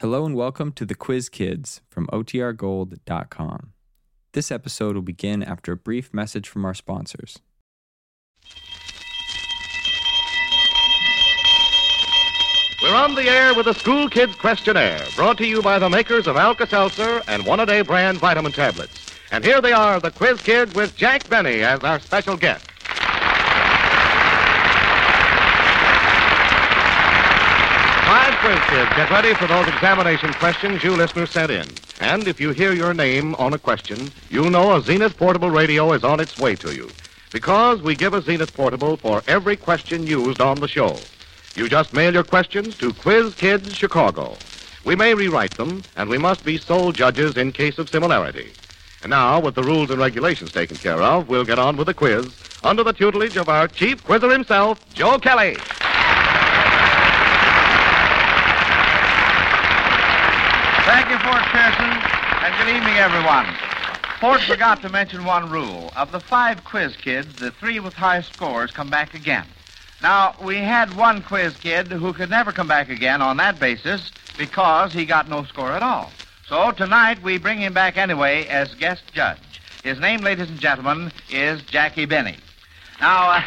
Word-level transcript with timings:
Hello 0.00 0.24
and 0.24 0.36
welcome 0.36 0.70
to 0.74 0.86
the 0.86 0.94
Quiz 0.94 1.28
Kids 1.28 1.80
from 1.90 2.06
OTRGold.com. 2.12 3.72
This 4.30 4.52
episode 4.52 4.94
will 4.94 5.02
begin 5.02 5.42
after 5.42 5.72
a 5.72 5.76
brief 5.76 6.14
message 6.14 6.48
from 6.48 6.64
our 6.64 6.72
sponsors. 6.72 7.40
We're 12.80 12.94
on 12.94 13.16
the 13.16 13.28
air 13.28 13.54
with 13.54 13.66
the 13.66 13.74
School 13.74 14.08
Kids 14.08 14.36
Questionnaire, 14.36 15.04
brought 15.16 15.36
to 15.38 15.46
you 15.48 15.60
by 15.62 15.80
the 15.80 15.90
makers 15.90 16.28
of 16.28 16.36
Alka-Seltzer 16.36 17.22
and 17.26 17.44
One-A-Day 17.44 17.82
brand 17.82 18.18
vitamin 18.18 18.52
tablets. 18.52 19.12
And 19.32 19.42
here 19.42 19.60
they 19.60 19.72
are, 19.72 19.98
the 19.98 20.12
Quiz 20.12 20.40
Kids 20.40 20.76
with 20.76 20.94
Jack 20.94 21.28
Benny 21.28 21.64
as 21.64 21.80
our 21.80 21.98
special 21.98 22.36
guest. 22.36 22.70
Five 28.08 28.37
quiz 28.48 28.70
kids, 28.70 28.90
get 28.96 29.10
ready 29.10 29.34
for 29.34 29.46
those 29.46 29.68
examination 29.68 30.32
questions 30.32 30.82
you 30.82 30.96
listeners 30.96 31.30
sent 31.30 31.50
in. 31.50 31.66
And 32.00 32.26
if 32.26 32.40
you 32.40 32.52
hear 32.52 32.72
your 32.72 32.94
name 32.94 33.34
on 33.34 33.52
a 33.52 33.58
question, 33.58 34.10
you'll 34.30 34.48
know 34.48 34.74
a 34.74 34.80
Zenith 34.80 35.18
Portable 35.18 35.50
radio 35.50 35.92
is 35.92 36.02
on 36.02 36.18
its 36.18 36.38
way 36.38 36.56
to 36.56 36.74
you. 36.74 36.88
Because 37.30 37.82
we 37.82 37.94
give 37.94 38.14
a 38.14 38.22
Zenith 38.22 38.54
Portable 38.54 38.96
for 38.96 39.22
every 39.28 39.54
question 39.54 40.06
used 40.06 40.40
on 40.40 40.60
the 40.60 40.68
show. 40.68 40.96
You 41.56 41.68
just 41.68 41.92
mail 41.92 42.14
your 42.14 42.24
questions 42.24 42.74
to 42.78 42.94
Quiz 42.94 43.34
Kids 43.34 43.74
Chicago. 43.74 44.34
We 44.82 44.96
may 44.96 45.12
rewrite 45.12 45.58
them, 45.58 45.82
and 45.96 46.08
we 46.08 46.16
must 46.16 46.42
be 46.42 46.56
sole 46.56 46.92
judges 46.92 47.36
in 47.36 47.52
case 47.52 47.76
of 47.76 47.90
similarity. 47.90 48.52
And 49.02 49.10
now, 49.10 49.40
with 49.40 49.56
the 49.56 49.62
rules 49.62 49.90
and 49.90 49.98
regulations 49.98 50.52
taken 50.52 50.78
care 50.78 51.02
of, 51.02 51.28
we'll 51.28 51.44
get 51.44 51.58
on 51.58 51.76
with 51.76 51.88
the 51.88 51.92
quiz 51.92 52.34
under 52.64 52.82
the 52.82 52.94
tutelage 52.94 53.36
of 53.36 53.50
our 53.50 53.68
chief 53.68 54.02
quizzer 54.04 54.30
himself, 54.30 54.80
Joe 54.94 55.18
Kelly. 55.18 55.58
Thank 60.88 61.10
you, 61.10 61.18
Fort 61.18 61.42
Pearson, 61.52 61.84
and 61.84 62.56
good 62.56 62.74
evening, 62.74 62.96
everyone. 62.96 63.44
Fort 64.20 64.40
forgot 64.40 64.80
to 64.80 64.88
mention 64.88 65.26
one 65.26 65.50
rule. 65.50 65.92
Of 65.94 66.12
the 66.12 66.18
five 66.18 66.64
quiz 66.64 66.96
kids, 66.96 67.34
the 67.34 67.50
three 67.50 67.78
with 67.78 67.92
high 67.92 68.22
scores 68.22 68.70
come 68.70 68.88
back 68.88 69.12
again. 69.12 69.44
Now, 70.00 70.34
we 70.42 70.56
had 70.56 70.96
one 70.96 71.20
quiz 71.20 71.54
kid 71.58 71.88
who 71.88 72.14
could 72.14 72.30
never 72.30 72.52
come 72.52 72.68
back 72.68 72.88
again 72.88 73.20
on 73.20 73.36
that 73.36 73.60
basis 73.60 74.10
because 74.38 74.94
he 74.94 75.04
got 75.04 75.28
no 75.28 75.44
score 75.44 75.72
at 75.72 75.82
all. 75.82 76.10
So 76.46 76.70
tonight 76.70 77.22
we 77.22 77.36
bring 77.36 77.58
him 77.58 77.74
back 77.74 77.98
anyway 77.98 78.46
as 78.46 78.74
guest 78.74 79.02
judge. 79.12 79.60
His 79.84 80.00
name, 80.00 80.20
ladies 80.20 80.48
and 80.48 80.58
gentlemen, 80.58 81.12
is 81.28 81.60
Jackie 81.64 82.06
Benny. 82.06 82.36
Now, 82.98 83.32
uh, 83.32 83.42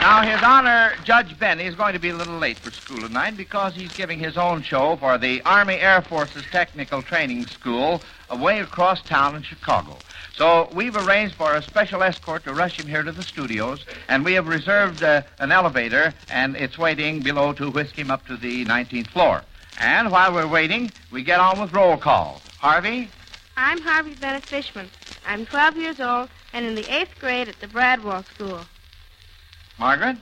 Now, 0.00 0.22
His 0.22 0.42
Honor, 0.42 0.94
Judge 1.04 1.38
Benny 1.38 1.64
is 1.64 1.74
going 1.74 1.92
to 1.92 1.98
be 1.98 2.08
a 2.08 2.14
little 2.14 2.38
late 2.38 2.56
for 2.56 2.70
school 2.70 3.02
tonight 3.02 3.36
because 3.36 3.74
he's 3.74 3.92
giving 3.92 4.18
his 4.18 4.38
own 4.38 4.62
show 4.62 4.96
for 4.96 5.18
the 5.18 5.42
Army 5.42 5.74
Air 5.74 6.00
Force's 6.00 6.42
Technical 6.50 7.02
Training 7.02 7.44
School 7.44 8.00
away 8.30 8.60
across 8.60 9.02
town 9.02 9.36
in 9.36 9.42
Chicago. 9.42 9.98
So 10.32 10.70
we've 10.72 10.96
arranged 10.96 11.34
for 11.34 11.54
a 11.54 11.60
special 11.60 12.02
escort 12.02 12.44
to 12.44 12.54
rush 12.54 12.80
him 12.80 12.86
here 12.86 13.02
to 13.02 13.12
the 13.12 13.22
studios, 13.22 13.84
and 14.08 14.24
we 14.24 14.32
have 14.32 14.48
reserved 14.48 15.02
uh, 15.02 15.20
an 15.38 15.52
elevator, 15.52 16.14
and 16.30 16.56
it's 16.56 16.78
waiting 16.78 17.20
below 17.20 17.52
to 17.52 17.70
whisk 17.70 17.94
him 17.94 18.10
up 18.10 18.26
to 18.28 18.38
the 18.38 18.64
19th 18.64 19.08
floor. 19.08 19.42
And 19.78 20.10
while 20.10 20.32
we're 20.32 20.48
waiting, 20.48 20.90
we 21.10 21.22
get 21.22 21.40
on 21.40 21.60
with 21.60 21.74
roll 21.74 21.98
call. 21.98 22.40
Harvey? 22.58 23.10
I'm 23.58 23.82
Harvey 23.82 24.14
Bennett 24.14 24.46
Fishman. 24.46 24.88
I'm 25.26 25.44
12 25.44 25.76
years 25.76 26.00
old 26.00 26.30
and 26.54 26.64
in 26.64 26.74
the 26.74 26.90
eighth 26.90 27.18
grade 27.20 27.48
at 27.48 27.60
the 27.60 27.68
Bradwell 27.68 28.24
School. 28.24 28.62
Margaret? 29.80 30.18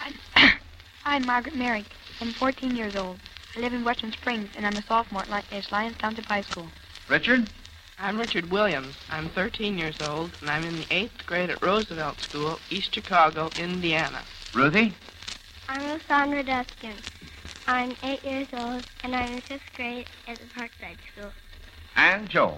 I'm, 0.00 0.14
I'm 1.04 1.24
Margaret 1.24 1.54
Merrick. 1.54 1.86
I'm 2.20 2.32
14 2.32 2.74
years 2.74 2.96
old. 2.96 3.20
I 3.56 3.60
live 3.60 3.72
in 3.72 3.84
Western 3.84 4.10
Springs, 4.10 4.50
and 4.56 4.66
I'm 4.66 4.76
a 4.76 4.82
sophomore 4.82 5.22
at 5.22 5.30
Li- 5.30 5.58
at 5.58 5.70
Lyons 5.70 5.96
Township 6.00 6.24
High 6.24 6.42
School. 6.42 6.66
Richard? 7.08 7.48
I'm 8.00 8.18
Richard 8.18 8.50
Williams. 8.50 8.96
I'm 9.08 9.28
13 9.28 9.78
years 9.78 10.00
old, 10.00 10.32
and 10.40 10.50
I'm 10.50 10.64
in 10.64 10.80
the 10.80 10.86
eighth 10.90 11.24
grade 11.24 11.50
at 11.50 11.62
Roosevelt 11.62 12.16
School, 12.20 12.58
East 12.68 12.92
Chicago, 12.92 13.52
Indiana. 13.56 14.22
Ruthie? 14.54 14.92
I'm 15.68 15.84
Alessandra 15.84 16.42
Duskin. 16.42 16.96
I'm 17.68 17.94
eight 18.02 18.24
years 18.24 18.48
old, 18.52 18.84
and 19.04 19.14
I'm 19.14 19.34
in 19.34 19.40
fifth 19.42 19.62
grade 19.76 20.06
at 20.26 20.38
the 20.40 20.46
Parkside 20.46 20.98
School. 21.12 21.30
And 21.94 22.28
Joe? 22.28 22.56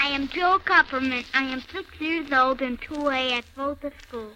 I 0.00 0.08
am 0.08 0.28
Joel 0.30 0.58
Kupperman. 0.58 1.24
I 1.32 1.44
am 1.44 1.62
six 1.72 2.00
years 2.00 2.26
old 2.32 2.60
and 2.60 2.80
2A 2.80 3.38
at 3.38 3.44
Volta 3.56 3.92
School. 4.08 4.32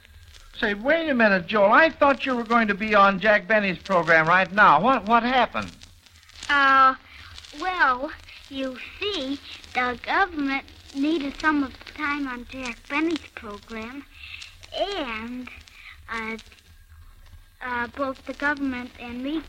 Say, 0.60 0.74
wait 0.74 1.08
a 1.08 1.14
minute, 1.14 1.46
Joel. 1.46 1.70
I 1.70 1.88
thought 1.88 2.26
you 2.26 2.34
were 2.34 2.42
going 2.42 2.66
to 2.66 2.74
be 2.74 2.92
on 2.92 3.20
Jack 3.20 3.46
Benny's 3.46 3.78
program 3.78 4.26
right 4.26 4.52
now. 4.52 4.80
What 4.80 5.06
what 5.06 5.22
happened? 5.22 5.70
Uh, 6.50 6.96
well, 7.60 8.10
you 8.48 8.76
see, 8.98 9.38
the 9.74 9.96
government 10.02 10.64
needed 10.96 11.34
some 11.40 11.62
of 11.62 11.72
the 11.78 11.92
time 11.92 12.26
on 12.26 12.44
Jack 12.50 12.76
Benny's 12.88 13.24
program, 13.36 14.04
and 14.76 15.48
uh, 16.12 16.36
uh, 17.62 17.86
both 17.96 18.26
the 18.26 18.34
government 18.34 18.90
and 18.98 19.22
me 19.22 19.42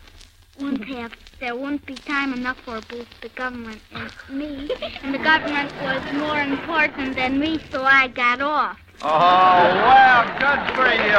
wouldn't 0.60 0.86
have. 0.96 1.14
There 1.40 1.56
wouldn't 1.56 1.88
be 1.88 1.96
time 1.96 2.34
enough 2.34 2.60
for 2.60 2.82
both 2.82 3.08
the 3.22 3.30
government 3.30 3.82
and 3.94 4.12
me, 4.30 4.70
and 5.02 5.16
the 5.16 5.20
government 5.20 5.74
was 5.82 6.14
more 6.14 6.40
important 6.40 7.16
than 7.16 7.40
me, 7.40 7.60
so 7.72 7.84
I 7.84 8.10
got 8.10 8.42
off. 8.42 8.78
Oh, 9.02 9.08
well, 9.08 10.26
good 10.40 10.76
for 10.76 10.92
you. 10.92 11.14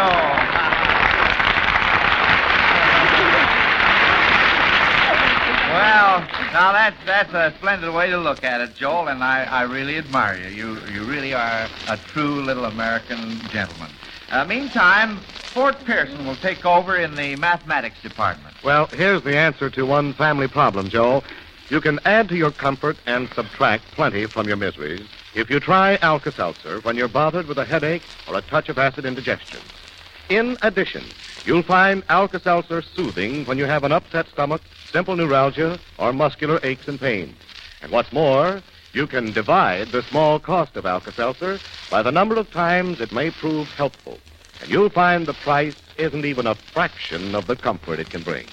Well, 5.72 6.20
now 6.52 6.72
that's 6.72 6.96
that's 7.06 7.32
a 7.32 7.56
splendid 7.56 7.94
way 7.94 8.10
to 8.10 8.18
look 8.18 8.44
at 8.44 8.60
it, 8.60 8.76
Joel, 8.76 9.08
and 9.08 9.24
I, 9.24 9.44
I 9.44 9.62
really 9.62 9.96
admire 9.96 10.36
you. 10.36 10.48
You 10.48 10.80
you 10.92 11.04
really 11.04 11.32
are 11.32 11.68
a 11.88 11.96
true 11.96 12.42
little 12.42 12.66
American 12.66 13.40
gentleman. 13.48 13.90
Uh, 14.30 14.44
meantime, 14.44 15.16
Fort 15.54 15.82
Pearson 15.86 16.26
will 16.26 16.36
take 16.36 16.66
over 16.66 16.96
in 16.98 17.16
the 17.16 17.36
mathematics 17.36 18.02
department. 18.02 18.54
Well, 18.62 18.88
here's 18.88 19.22
the 19.22 19.36
answer 19.38 19.70
to 19.70 19.86
one 19.86 20.12
family 20.12 20.48
problem, 20.48 20.90
Joel. 20.90 21.24
You 21.70 21.80
can 21.80 21.98
add 22.04 22.28
to 22.28 22.36
your 22.36 22.50
comfort 22.50 22.98
and 23.06 23.30
subtract 23.30 23.84
plenty 23.92 24.26
from 24.26 24.48
your 24.48 24.58
miseries 24.58 25.08
if 25.34 25.48
you 25.48 25.60
try 25.60 25.96
Alka-Seltzer 26.02 26.80
when 26.80 26.96
you're 26.96 27.08
bothered 27.08 27.46
with 27.46 27.58
a 27.58 27.64
headache 27.64 28.02
or 28.26 28.36
a 28.36 28.42
touch 28.42 28.68
of 28.68 28.78
acid 28.78 29.04
indigestion. 29.04 29.60
In 30.28 30.58
addition, 30.62 31.04
you'll 31.44 31.62
find 31.62 32.02
Alka-Seltzer 32.08 32.82
soothing 32.82 33.44
when 33.44 33.58
you 33.58 33.64
have 33.64 33.84
an 33.84 33.92
upset 33.92 34.28
stomach, 34.28 34.62
simple 34.92 35.16
neuralgia, 35.16 35.78
or 35.98 36.12
muscular 36.12 36.60
aches 36.62 36.88
and 36.88 36.98
pains. 36.98 37.36
And 37.82 37.92
what's 37.92 38.12
more, 38.12 38.60
you 38.92 39.06
can 39.06 39.32
divide 39.32 39.92
the 39.92 40.02
small 40.02 40.38
cost 40.40 40.76
of 40.76 40.86
Alka-Seltzer 40.86 41.60
by 41.90 42.02
the 42.02 42.12
number 42.12 42.36
of 42.36 42.50
times 42.50 43.00
it 43.00 43.12
may 43.12 43.30
prove 43.30 43.68
helpful. 43.70 44.18
And 44.60 44.70
you'll 44.70 44.90
find 44.90 45.26
the 45.26 45.34
price 45.34 45.76
isn't 45.96 46.24
even 46.24 46.46
a 46.46 46.54
fraction 46.54 47.34
of 47.34 47.46
the 47.46 47.56
comfort 47.56 48.00
it 48.00 48.10
can 48.10 48.22
bring. 48.22 48.46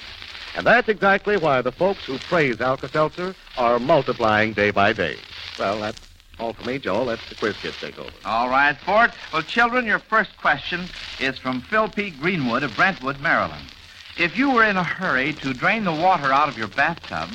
And 0.56 0.66
that's 0.66 0.90
exactly 0.90 1.38
why 1.38 1.62
the 1.62 1.72
folks 1.72 2.06
who 2.06 2.18
praise 2.20 2.62
Alka-Seltzer 2.62 3.36
are 3.58 3.80
multiplying 3.80 4.54
day 4.54 4.72
by 4.72 4.94
day. 4.94 5.18
Well, 5.60 5.80
that's 5.80 6.00
all 6.40 6.54
for 6.54 6.68
me, 6.68 6.78
Joel. 6.78 7.06
Let 7.06 7.20
the 7.30 7.36
quiz 7.36 7.58
kids 7.58 7.78
take 7.80 7.98
over. 7.98 8.12
All 8.26 8.50
right, 8.50 8.78
Fort. 8.78 9.12
Well, 9.34 9.42
children, 9.42 9.86
your 9.86 10.00
first 10.00 10.38
question 10.38 10.86
is 11.20 11.38
from 11.38 11.62
Phil 11.62 11.90
P. 11.90 12.12
Greenwood 12.12 12.64
of 12.64 12.76
Brentwood, 12.76 13.20
Maryland. 13.20 13.66
If 14.18 14.38
you 14.38 14.52
were 14.52 14.64
in 14.64 14.78
a 14.78 14.84
hurry 14.84 15.34
to 15.34 15.54
drain 15.54 15.84
the 15.84 15.92
water 15.92 16.32
out 16.34 16.50
of 16.50 16.58
your 16.58 16.68
bathtub, 16.68 17.30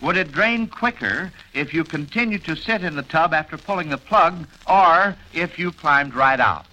would 0.00 0.16
it 0.16 0.30
drain 0.30 0.68
quicker 0.68 1.32
if 1.54 1.74
you 1.74 1.82
continued 1.82 2.44
to 2.44 2.54
sit 2.54 2.84
in 2.84 2.94
the 2.94 3.02
tub 3.02 3.34
after 3.34 3.56
pulling 3.58 3.88
the 3.88 3.98
plug 3.98 4.46
or 4.66 5.16
if 5.32 5.58
you 5.58 5.72
climbed 5.72 6.14
right 6.14 6.38
out? 6.38 6.66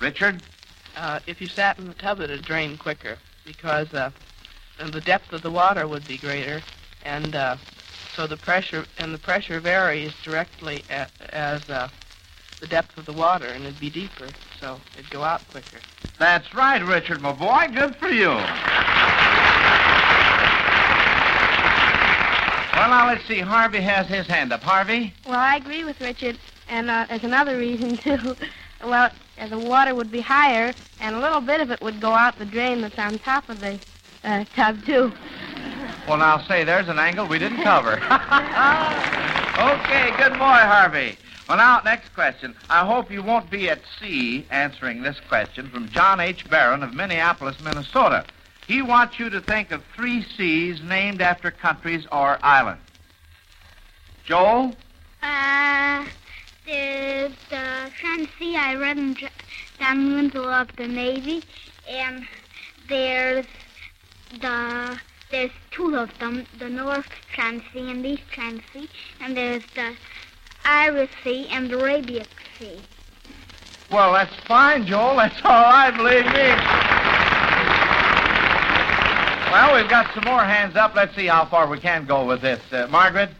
Richard? 0.00 0.42
Uh, 0.96 1.18
if 1.26 1.40
you 1.40 1.48
sat 1.48 1.78
in 1.78 1.88
the 1.88 1.94
tub, 1.94 2.20
it'd 2.20 2.44
drain 2.44 2.76
quicker 2.76 3.18
because 3.44 3.92
uh, 3.92 4.10
the 4.78 5.00
depth 5.00 5.32
of 5.32 5.42
the 5.42 5.50
water 5.50 5.88
would 5.88 6.06
be 6.06 6.16
greater, 6.16 6.62
and 7.04 7.34
uh, 7.34 7.56
so 8.14 8.26
the 8.26 8.36
pressure 8.36 8.84
and 8.98 9.12
the 9.12 9.18
pressure 9.18 9.60
varies 9.60 10.12
directly 10.22 10.84
a 10.90 11.06
as 11.30 11.68
uh, 11.68 11.88
the 12.60 12.66
depth 12.66 12.96
of 12.96 13.04
the 13.04 13.12
water, 13.12 13.46
and 13.46 13.64
it'd 13.64 13.80
be 13.80 13.90
deeper, 13.90 14.28
so 14.60 14.80
it'd 14.96 15.10
go 15.10 15.22
out 15.22 15.46
quicker. 15.50 15.78
That's 16.18 16.54
right, 16.54 16.82
Richard, 16.82 17.20
my 17.20 17.32
boy. 17.32 17.66
Good 17.74 17.96
for 17.96 18.08
you. 18.08 18.30
Well, 22.74 22.88
now 22.88 23.06
let's 23.06 23.26
see. 23.26 23.40
Harvey 23.40 23.80
has 23.80 24.06
his 24.06 24.26
hand 24.26 24.52
up. 24.52 24.62
Harvey? 24.62 25.12
Well, 25.26 25.38
I 25.38 25.56
agree 25.56 25.84
with 25.84 26.00
Richard, 26.00 26.38
and 26.68 26.90
uh, 26.90 27.06
there's 27.08 27.24
another 27.24 27.58
reason, 27.58 27.96
too. 28.02 28.36
well, 28.82 29.10
uh, 29.38 29.48
the 29.48 29.58
water 29.58 29.94
would 29.94 30.10
be 30.10 30.20
higher, 30.20 30.74
and 31.00 31.16
a 31.16 31.20
little 31.20 31.40
bit 31.40 31.60
of 31.60 31.70
it 31.70 31.80
would 31.80 32.00
go 32.00 32.12
out 32.12 32.38
the 32.38 32.44
drain 32.44 32.80
that's 32.80 32.98
on 32.98 33.18
top 33.18 33.48
of 33.48 33.60
the 33.60 33.78
uh, 34.22 34.44
tub, 34.54 34.84
too. 34.84 35.12
Well, 36.06 36.18
now, 36.18 36.38
say, 36.38 36.64
there's 36.64 36.88
an 36.88 36.98
angle 36.98 37.26
we 37.26 37.38
didn't 37.38 37.62
cover. 37.62 37.92
okay, 39.58 40.10
good 40.18 40.32
boy, 40.32 40.60
Harvey. 40.60 41.16
Well, 41.48 41.56
now, 41.56 41.80
next 41.82 42.12
question. 42.14 42.54
I 42.68 42.84
hope 42.84 43.10
you 43.10 43.22
won't 43.22 43.50
be 43.50 43.70
at 43.70 43.80
sea 43.98 44.46
answering 44.50 45.02
this 45.02 45.18
question 45.28 45.70
from 45.70 45.88
John 45.88 46.20
H. 46.20 46.48
Barron 46.50 46.82
of 46.82 46.92
Minneapolis, 46.94 47.56
Minnesota. 47.60 48.26
He 48.66 48.82
wants 48.82 49.18
you 49.18 49.30
to 49.30 49.40
think 49.40 49.70
of 49.72 49.82
three 49.96 50.22
seas 50.22 50.82
named 50.82 51.22
after 51.22 51.50
countries 51.50 52.06
or 52.12 52.38
islands. 52.42 52.82
Joel? 54.24 54.74
Uh, 55.22 56.04
there's 56.66 57.32
the 57.48 57.90
Sun 58.02 58.28
Sea. 58.38 58.56
I 58.56 58.74
read 58.74 59.16
down 59.78 60.10
the 60.10 60.22
middle 60.22 60.48
of 60.48 60.74
the 60.76 60.86
Navy, 60.86 61.42
and 61.88 62.26
there's 62.88 63.46
the 64.40 64.98
there's 65.34 65.50
two 65.72 65.96
of 65.96 66.16
them, 66.20 66.46
the 66.60 66.68
North 66.68 67.08
China 67.34 67.60
Sea 67.72 67.90
and 67.90 68.04
the 68.04 68.10
East 68.10 68.22
China 68.30 68.60
Sea, 68.72 68.88
and 69.20 69.36
there's 69.36 69.64
the 69.74 69.92
Irish 70.64 71.10
Sea 71.24 71.48
and 71.50 71.68
the 71.68 71.80
Arabic 71.80 72.28
Sea. 72.56 72.80
Well, 73.90 74.12
that's 74.12 74.32
fine, 74.46 74.86
Joel. 74.86 75.16
That's 75.16 75.34
all 75.42 75.50
right, 75.50 75.90
believe 75.90 76.24
me. 76.26 76.54
Well, 79.50 79.74
we've 79.74 79.90
got 79.90 80.14
some 80.14 80.22
more 80.22 80.44
hands 80.44 80.76
up. 80.76 80.94
Let's 80.94 81.16
see 81.16 81.26
how 81.26 81.46
far 81.46 81.66
we 81.66 81.80
can 81.80 82.06
go 82.06 82.24
with 82.24 82.40
this. 82.40 82.60
Uh, 82.72 82.86
Margaret, 82.88 83.30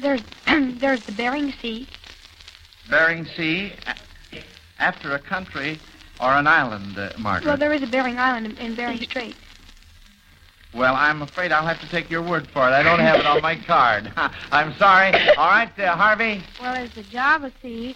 There's 0.00 0.22
there's 0.46 1.04
the 1.04 1.12
Bering 1.12 1.52
Sea. 1.60 1.86
Bering 2.88 3.26
Sea, 3.26 3.74
after 4.78 5.14
a 5.14 5.18
country 5.18 5.78
or 6.18 6.30
an 6.30 6.46
island, 6.46 6.98
uh, 6.98 7.10
Margaret. 7.18 7.46
Well, 7.46 7.58
there 7.58 7.74
is 7.74 7.82
a 7.82 7.86
Bering 7.86 8.18
Island 8.18 8.46
in, 8.46 8.56
in 8.56 8.74
Bering 8.74 9.02
Strait. 9.02 9.36
Well, 10.74 10.94
I'm 10.94 11.20
afraid 11.20 11.52
I'll 11.52 11.66
have 11.66 11.80
to 11.80 11.88
take 11.88 12.10
your 12.10 12.22
word 12.22 12.48
for 12.48 12.66
it. 12.66 12.72
I 12.72 12.82
don't 12.82 12.98
have 12.98 13.20
it 13.20 13.26
on 13.26 13.42
my 13.42 13.56
card. 13.56 14.10
I'm 14.52 14.74
sorry. 14.74 15.12
All 15.36 15.48
right, 15.48 15.70
uh, 15.78 15.96
Harvey. 15.96 16.42
Well, 16.60 16.74
there's 16.74 16.94
the 16.94 17.02
Java 17.02 17.52
Sea, 17.60 17.94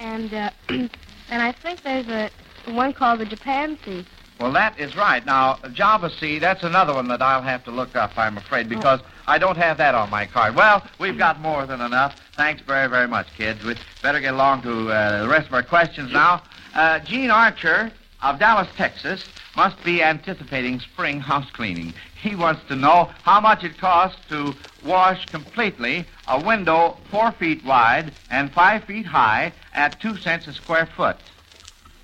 and 0.00 0.34
uh, 0.34 0.50
and 0.68 0.90
I 1.30 1.52
think 1.52 1.82
there's 1.82 2.08
a 2.08 2.30
one 2.72 2.92
called 2.92 3.20
the 3.20 3.26
Japan 3.26 3.78
Sea. 3.84 4.04
Well, 4.40 4.52
that 4.52 4.78
is 4.78 4.96
right. 4.96 5.24
Now, 5.24 5.58
Java 5.72 6.10
Sea, 6.10 6.38
that's 6.38 6.62
another 6.62 6.92
one 6.92 7.08
that 7.08 7.22
I'll 7.22 7.42
have 7.42 7.64
to 7.64 7.70
look 7.70 7.96
up, 7.96 8.18
I'm 8.18 8.36
afraid, 8.36 8.68
because 8.68 9.00
I 9.26 9.38
don't 9.38 9.56
have 9.56 9.78
that 9.78 9.94
on 9.94 10.10
my 10.10 10.26
card. 10.26 10.54
Well, 10.54 10.86
we've 10.98 11.16
got 11.16 11.40
more 11.40 11.64
than 11.64 11.80
enough. 11.80 12.14
Thanks 12.36 12.60
very, 12.60 12.86
very 12.88 13.08
much, 13.08 13.28
kids. 13.34 13.64
We'd 13.64 13.78
better 14.02 14.20
get 14.20 14.34
along 14.34 14.62
to 14.62 14.90
uh, 14.90 15.22
the 15.22 15.28
rest 15.28 15.46
of 15.46 15.54
our 15.54 15.62
questions 15.62 16.12
now. 16.12 16.42
Uh, 16.74 16.98
Gene 16.98 17.30
Archer 17.30 17.90
of 18.22 18.38
Dallas, 18.38 18.68
Texas, 18.76 19.24
must 19.56 19.82
be 19.84 20.02
anticipating 20.02 20.80
spring 20.80 21.20
house 21.20 21.50
cleaning. 21.52 21.94
He 22.20 22.34
wants 22.34 22.62
to 22.68 22.76
know 22.76 23.10
how 23.22 23.40
much 23.40 23.64
it 23.64 23.78
costs 23.78 24.20
to 24.28 24.54
wash 24.84 25.26
completely 25.30 26.06
a 26.28 26.40
window 26.40 26.96
four 27.10 27.32
feet 27.32 27.64
wide 27.64 28.12
and 28.30 28.52
five 28.52 28.84
feet 28.84 29.06
high 29.06 29.52
at 29.74 30.00
two 30.00 30.16
cents 30.18 30.46
a 30.46 30.52
square 30.54 30.88
foot. 30.96 31.16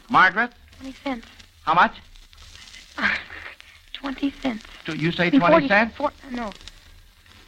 Margaret, 0.09 0.51
Twenty 0.79 0.97
cents. 1.05 1.27
how 1.65 1.75
much? 1.75 1.93
Twenty 3.95 4.33
cents. 4.43 4.65
Do 4.85 4.95
you 4.95 5.13
say 5.13 5.31
20 5.31 5.39
40 5.47 5.69
cents? 5.69 5.97
Four, 5.97 6.13
no. 6.31 6.51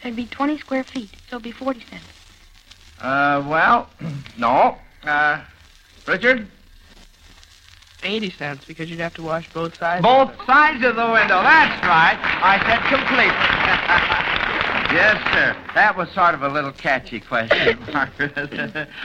It'd 0.02 0.17
be 0.17 0.26
twenty 0.26 0.58
square 0.58 0.84
feet, 0.84 1.10
so 1.28 1.37
it'd 1.37 1.43
be 1.43 1.50
forty 1.52 1.81
cents. 1.90 2.05
Uh, 3.00 3.44
well, 3.49 3.88
no. 4.38 4.76
Uh, 5.02 5.43
Richard? 6.06 6.46
80 8.04 8.30
cents 8.30 8.64
because 8.66 8.90
you'd 8.90 9.00
have 9.00 9.14
to 9.14 9.22
wash 9.22 9.48
both 9.52 9.76
sides. 9.78 10.02
Both 10.02 10.30
sides 10.46 10.84
of 10.84 10.96
the 10.96 11.10
window. 11.10 11.42
That's 11.42 11.86
right. 11.86 12.18
I 12.20 12.58
said 12.66 12.80
completely. 12.88 13.26
yes, 14.94 15.16
sir. 15.32 15.56
That 15.74 15.96
was 15.96 16.10
sort 16.10 16.34
of 16.34 16.42
a 16.42 16.48
little 16.48 16.72
catchy 16.72 17.20
question, 17.20 17.78
Margaret. 17.92 18.36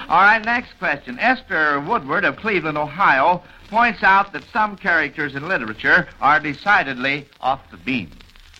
All 0.09 0.21
right, 0.21 0.43
next 0.43 0.77
question. 0.77 1.17
Esther 1.19 1.79
Woodward 1.79 2.25
of 2.25 2.35
Cleveland, 2.37 2.77
Ohio, 2.77 3.41
points 3.69 4.03
out 4.03 4.33
that 4.33 4.43
some 4.51 4.75
characters 4.75 5.35
in 5.35 5.47
literature 5.47 6.07
are 6.21 6.39
decidedly 6.39 7.27
off 7.41 7.61
the 7.71 7.77
beam. 7.77 8.11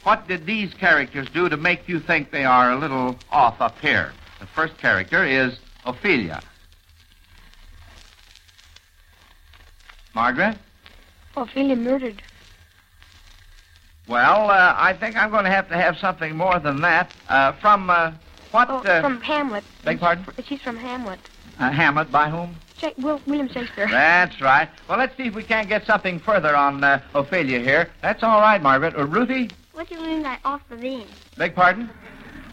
What 0.04 0.28
did 0.28 0.46
these 0.46 0.74
characters 0.74 1.28
do 1.34 1.50
to 1.50 1.58
make 1.58 1.90
you 1.90 2.00
think 2.00 2.32
they 2.32 2.46
are 2.46 2.72
a 2.72 2.78
little 2.78 3.18
off 3.32 3.60
up 3.60 3.78
here? 3.80 4.14
The 4.40 4.46
first 4.48 4.78
character 4.78 5.26
is 5.26 5.60
Ophelia. 5.86 6.42
Margaret? 10.14 10.58
Ophelia 11.38 11.76
murdered. 11.76 12.22
Well, 14.08 14.50
uh, 14.50 14.76
I 14.78 14.94
think 14.94 15.16
I'm 15.16 15.30
going 15.30 15.44
to 15.44 15.52
have 15.52 15.70
to 15.70 15.76
have 15.76 15.98
something 15.98 16.36
more 16.36 16.58
than 16.60 16.82
that. 16.82 17.12
Uh, 17.30 17.52
from 17.54 17.90
uh, 17.90 18.12
what? 18.52 18.68
Oh, 18.70 18.78
uh, 18.80 19.02
from 19.02 19.22
Hamlet. 19.22 19.64
beg 19.86 20.00
pardon? 20.00 20.26
She's 20.46 20.62
from 20.62 20.78
Hamlet. 20.78 21.20
uh, 21.60 21.70
Hamlet. 21.70 22.12
By 22.12 22.30
whom? 22.30 22.56
Sha- 22.80 22.92
Will, 22.98 23.22
William 23.28 23.48
Shakespeare. 23.50 23.88
That's 23.92 24.42
right. 24.42 24.68
Well, 24.88 24.98
let's 24.98 25.16
see 25.16 25.28
if 25.28 25.36
we 25.36 25.44
can't 25.44 25.70
get 25.70 25.86
something 25.86 26.20
further 26.20 26.56
on 26.56 26.84
uh, 26.84 27.02
Ophelia 27.14 27.60
here. 27.60 27.92
That's 28.02 28.24
all 28.24 28.42
right, 28.42 28.62
Margaret. 28.62 28.96
Uh, 28.98 29.06
Ruthie? 29.06 29.52
What 29.74 29.88
do 29.90 29.96
you 29.96 30.02
mean 30.02 30.24
by 30.24 30.40
off 30.44 30.62
the 30.70 30.76
beam? 30.76 31.08
Beg 31.38 31.54
pardon? 31.54 31.90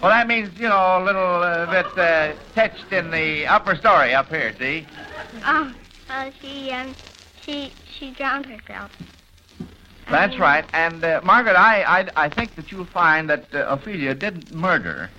Well, 0.03 0.11
that 0.11 0.29
means, 0.29 0.51
you 0.59 0.69
know, 0.69 1.03
a 1.03 1.05
little 1.05 1.43
uh, 1.43 1.67
bit 1.71 1.99
uh, 1.99 2.35
touched 2.55 2.93
in 2.93 3.11
the 3.11 3.47
upper 3.47 3.75
story 3.77 4.13
up 4.15 4.29
here, 4.29 4.55
see? 4.59 4.87
Oh, 5.47 5.73
uh, 6.11 6.31
she 6.43 6.71
um, 6.71 6.95
she 7.47 7.73
she 7.99 8.11
drowned 8.11 8.47
herself. 8.47 8.91
That's 10.11 10.39
right. 10.39 10.65
And, 10.73 11.03
uh, 11.03 11.21
Margaret, 11.25 11.57
I, 11.57 11.83
I, 11.83 12.27
I 12.27 12.29
think 12.29 12.55
that 12.55 12.71
you'll 12.71 12.85
find 12.85 13.29
that 13.29 13.53
uh, 13.53 13.67
Ophelia 13.69 14.15
didn't 14.15 14.53
murder. 14.53 15.11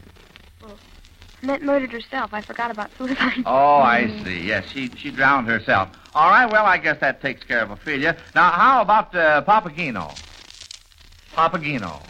Meant 1.41 1.61
murdered 1.61 1.91
herself. 1.91 2.33
I 2.33 2.41
forgot 2.41 2.71
about 2.71 2.89
suicide. 2.97 3.43
Oh, 3.45 3.77
I 3.77 4.07
see. 4.23 4.41
Yes, 4.41 4.65
she 4.73 4.89
she 4.97 5.11
drowned 5.11 5.47
herself. 5.47 5.89
All 6.15 6.31
right. 6.31 6.51
Well, 6.51 6.65
I 6.65 6.77
guess 6.77 6.99
that 6.99 7.21
takes 7.21 7.43
care 7.43 7.61
of 7.61 7.69
Ophelia. 7.69 8.17
Now, 8.33 8.49
how 8.49 8.81
about 8.81 9.13
uh, 9.13 9.43
Papageno? 9.43 10.15
Papageno. 11.33 12.01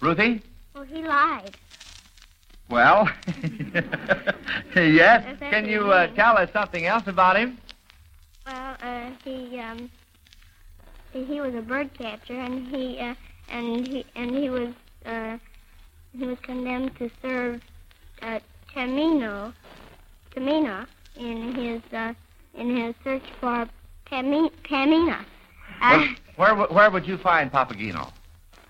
Ruthie? 0.00 0.42
Well, 0.74 0.82
he 0.82 1.04
lied. 1.04 1.56
Well, 2.72 3.06
yes. 4.74 5.36
Can 5.40 5.68
you 5.68 5.92
uh, 5.92 6.06
tell 6.14 6.38
us 6.38 6.50
something 6.54 6.86
else 6.86 7.06
about 7.06 7.36
him? 7.36 7.58
Well, 8.46 8.76
uh, 8.82 9.10
he 9.22 9.58
um, 9.58 9.90
he, 11.12 11.38
was 11.42 11.54
a 11.54 11.60
bird 11.60 11.92
catcher, 11.92 12.32
and 12.32 12.66
he 12.68 12.98
uh, 12.98 13.14
and 13.50 13.86
he 13.86 14.06
and 14.16 14.34
he 14.34 14.48
was 14.48 14.70
uh, 15.04 15.36
he 16.16 16.24
was 16.24 16.38
condemned 16.40 16.96
to 16.96 17.10
serve 17.20 17.60
uh, 18.22 18.40
Tamino, 18.74 19.52
Tamina 20.34 20.86
in 21.16 21.54
his 21.54 21.82
uh, 21.92 22.14
in 22.54 22.74
his 22.74 22.94
search 23.04 23.24
for 23.38 23.68
Pami, 24.06 24.50
Pamina. 24.64 25.26
Uh, 25.82 26.06
Where, 26.36 26.54
where 26.54 26.68
where 26.68 26.90
would 26.90 27.06
you 27.06 27.18
find 27.18 27.52
Papageno? 27.52 28.10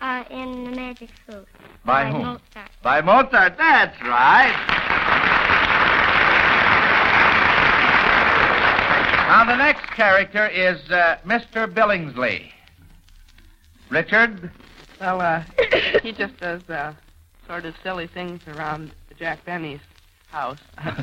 Uh, 0.02 0.24
in 0.30 0.64
the 0.64 0.72
Magic 0.72 1.08
Flute. 1.24 1.46
By 1.84 2.04
by 2.04 2.10
whom? 2.10 2.22
Mozart. 2.22 2.70
By 2.82 3.00
Mozart. 3.00 3.56
That's 3.56 4.02
right. 4.02 4.52
Now 9.28 9.44
the 9.44 9.56
next 9.56 9.86
character 9.92 10.46
is 10.48 10.78
uh, 10.90 11.16
Mr. 11.24 11.72
Billingsley. 11.72 12.50
Richard. 13.88 14.50
Well, 15.00 15.20
uh, 15.20 15.44
he 16.02 16.12
just 16.12 16.36
does 16.38 16.68
uh, 16.68 16.92
sort 17.46 17.64
of 17.64 17.74
silly 17.82 18.06
things 18.08 18.42
around 18.48 18.92
Jack 19.18 19.44
Benny's 19.44 19.80
house. 20.28 20.58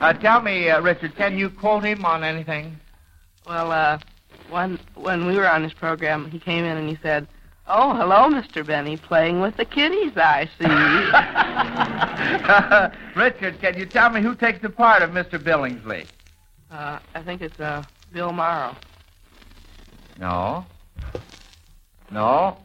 Uh, 0.00 0.14
tell 0.14 0.40
me, 0.40 0.70
uh, 0.70 0.80
Richard, 0.80 1.14
can 1.14 1.36
you 1.36 1.50
quote 1.50 1.84
him 1.84 2.06
on 2.06 2.24
anything? 2.24 2.74
well, 3.46 3.70
uh, 3.70 3.98
one 4.48 4.80
when 4.94 5.26
we 5.26 5.36
were 5.36 5.46
on 5.46 5.62
his 5.62 5.74
program, 5.74 6.30
he 6.30 6.38
came 6.38 6.64
in 6.64 6.78
and 6.78 6.88
he 6.88 6.98
said, 7.02 7.28
"Oh, 7.70 7.94
hello, 7.94 8.28
Mr. 8.28 8.66
Benny, 8.66 8.96
playing 8.96 9.40
with 9.40 9.56
the 9.56 9.64
kitties, 9.64 10.12
I 10.16 10.48
see." 10.58 10.66
Richard, 13.20 13.60
can 13.60 13.78
you 13.78 13.86
tell 13.86 14.10
me 14.10 14.20
who 14.20 14.34
takes 14.34 14.60
the 14.60 14.70
part 14.70 15.02
of 15.02 15.10
Mr. 15.10 15.38
Billingsley? 15.38 16.06
uh, 16.70 16.98
I 17.14 17.22
think 17.22 17.42
it's 17.42 17.58
uh, 17.60 17.82
Bill 18.12 18.32
Morrow. 18.32 18.76
No. 20.18 20.64
No. 22.10 22.56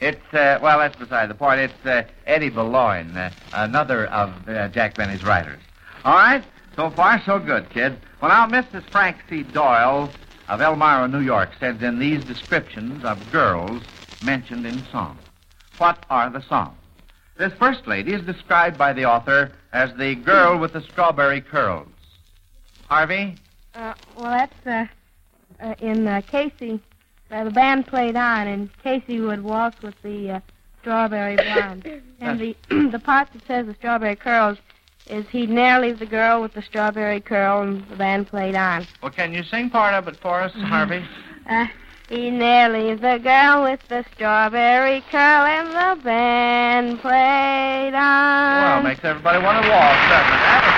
It's, 0.00 0.34
uh, 0.34 0.58
well, 0.62 0.78
that's 0.78 0.96
beside 0.96 1.30
the 1.30 1.34
point. 1.34 1.60
It's 1.60 1.86
uh, 1.86 2.02
Eddie 2.26 2.50
Beloin, 2.50 3.16
uh, 3.16 3.30
another 3.52 4.06
of 4.06 4.48
uh, 4.48 4.68
Jack 4.68 4.96
Benny's 4.96 5.22
writers. 5.22 5.60
All 6.04 6.14
right? 6.14 6.42
So 6.74 6.90
far, 6.90 7.22
so 7.24 7.38
good, 7.38 7.70
kid. 7.70 7.98
Well, 8.20 8.30
now, 8.30 8.46
Mrs. 8.48 8.82
Frank 8.90 9.18
C. 9.28 9.42
Doyle 9.42 10.10
of 10.48 10.60
Elmira, 10.60 11.06
New 11.06 11.20
York, 11.20 11.50
sends 11.60 11.82
in 11.82 11.98
these 11.98 12.24
descriptions 12.24 13.04
of 13.04 13.30
girls 13.30 13.82
mentioned 14.24 14.66
in 14.66 14.82
song. 14.86 15.18
What 15.78 16.04
are 16.10 16.30
the 16.30 16.42
songs? 16.42 16.76
This 17.38 17.52
first 17.54 17.86
lady 17.86 18.12
is 18.12 18.22
described 18.22 18.78
by 18.78 18.92
the 18.92 19.04
author 19.04 19.52
as 19.72 19.90
the 19.96 20.14
girl 20.14 20.58
with 20.58 20.74
the 20.74 20.82
strawberry 20.82 21.40
curls. 21.40 21.88
Harvey? 22.88 23.36
Uh, 23.74 23.94
well, 24.16 24.30
that's 24.30 24.66
uh, 24.66 24.86
uh, 25.60 25.74
in 25.80 26.06
uh, 26.06 26.20
Casey. 26.30 26.80
The 27.30 27.50
band 27.50 27.86
played 27.86 28.16
on, 28.16 28.46
and 28.46 28.70
Casey 28.82 29.20
would 29.20 29.42
walk 29.42 29.82
with 29.82 29.94
the 30.02 30.30
uh, 30.30 30.40
strawberry 30.82 31.36
blonde. 31.36 32.02
And 32.20 32.38
the 32.38 32.56
the 32.90 32.98
part 32.98 33.32
that 33.32 33.46
says 33.46 33.66
the 33.66 33.74
strawberry 33.74 34.16
curls 34.16 34.58
is 35.06 35.26
he'd 35.28 35.50
ne'er 35.50 35.94
the 35.94 36.06
girl 36.06 36.42
with 36.42 36.52
the 36.52 36.62
strawberry 36.62 37.20
curl, 37.20 37.62
and 37.62 37.88
the 37.88 37.96
band 37.96 38.28
played 38.28 38.54
on. 38.54 38.86
Well, 39.02 39.10
can 39.10 39.32
you 39.32 39.42
sing 39.42 39.70
part 39.70 39.94
of 39.94 40.06
it 40.06 40.16
for 40.16 40.40
us, 40.40 40.52
Harvey? 40.54 41.04
Uh, 41.50 41.66
He 42.12 42.30
nearly 42.30 42.94
the 42.94 43.18
girl 43.22 43.62
with 43.62 43.88
the 43.88 44.04
strawberry 44.12 45.00
curl 45.10 45.46
and 45.46 45.68
the 45.68 46.02
band 46.04 47.00
played 47.00 47.94
on. 47.94 48.62
Well, 48.62 48.82
makes 48.82 49.02
everybody 49.02 49.42
want 49.42 49.64
to 49.64 49.70
waltz, 49.70 49.96
doesn't 50.10 50.28
it? 50.28 50.44
That 50.44 50.60
was 50.68 50.76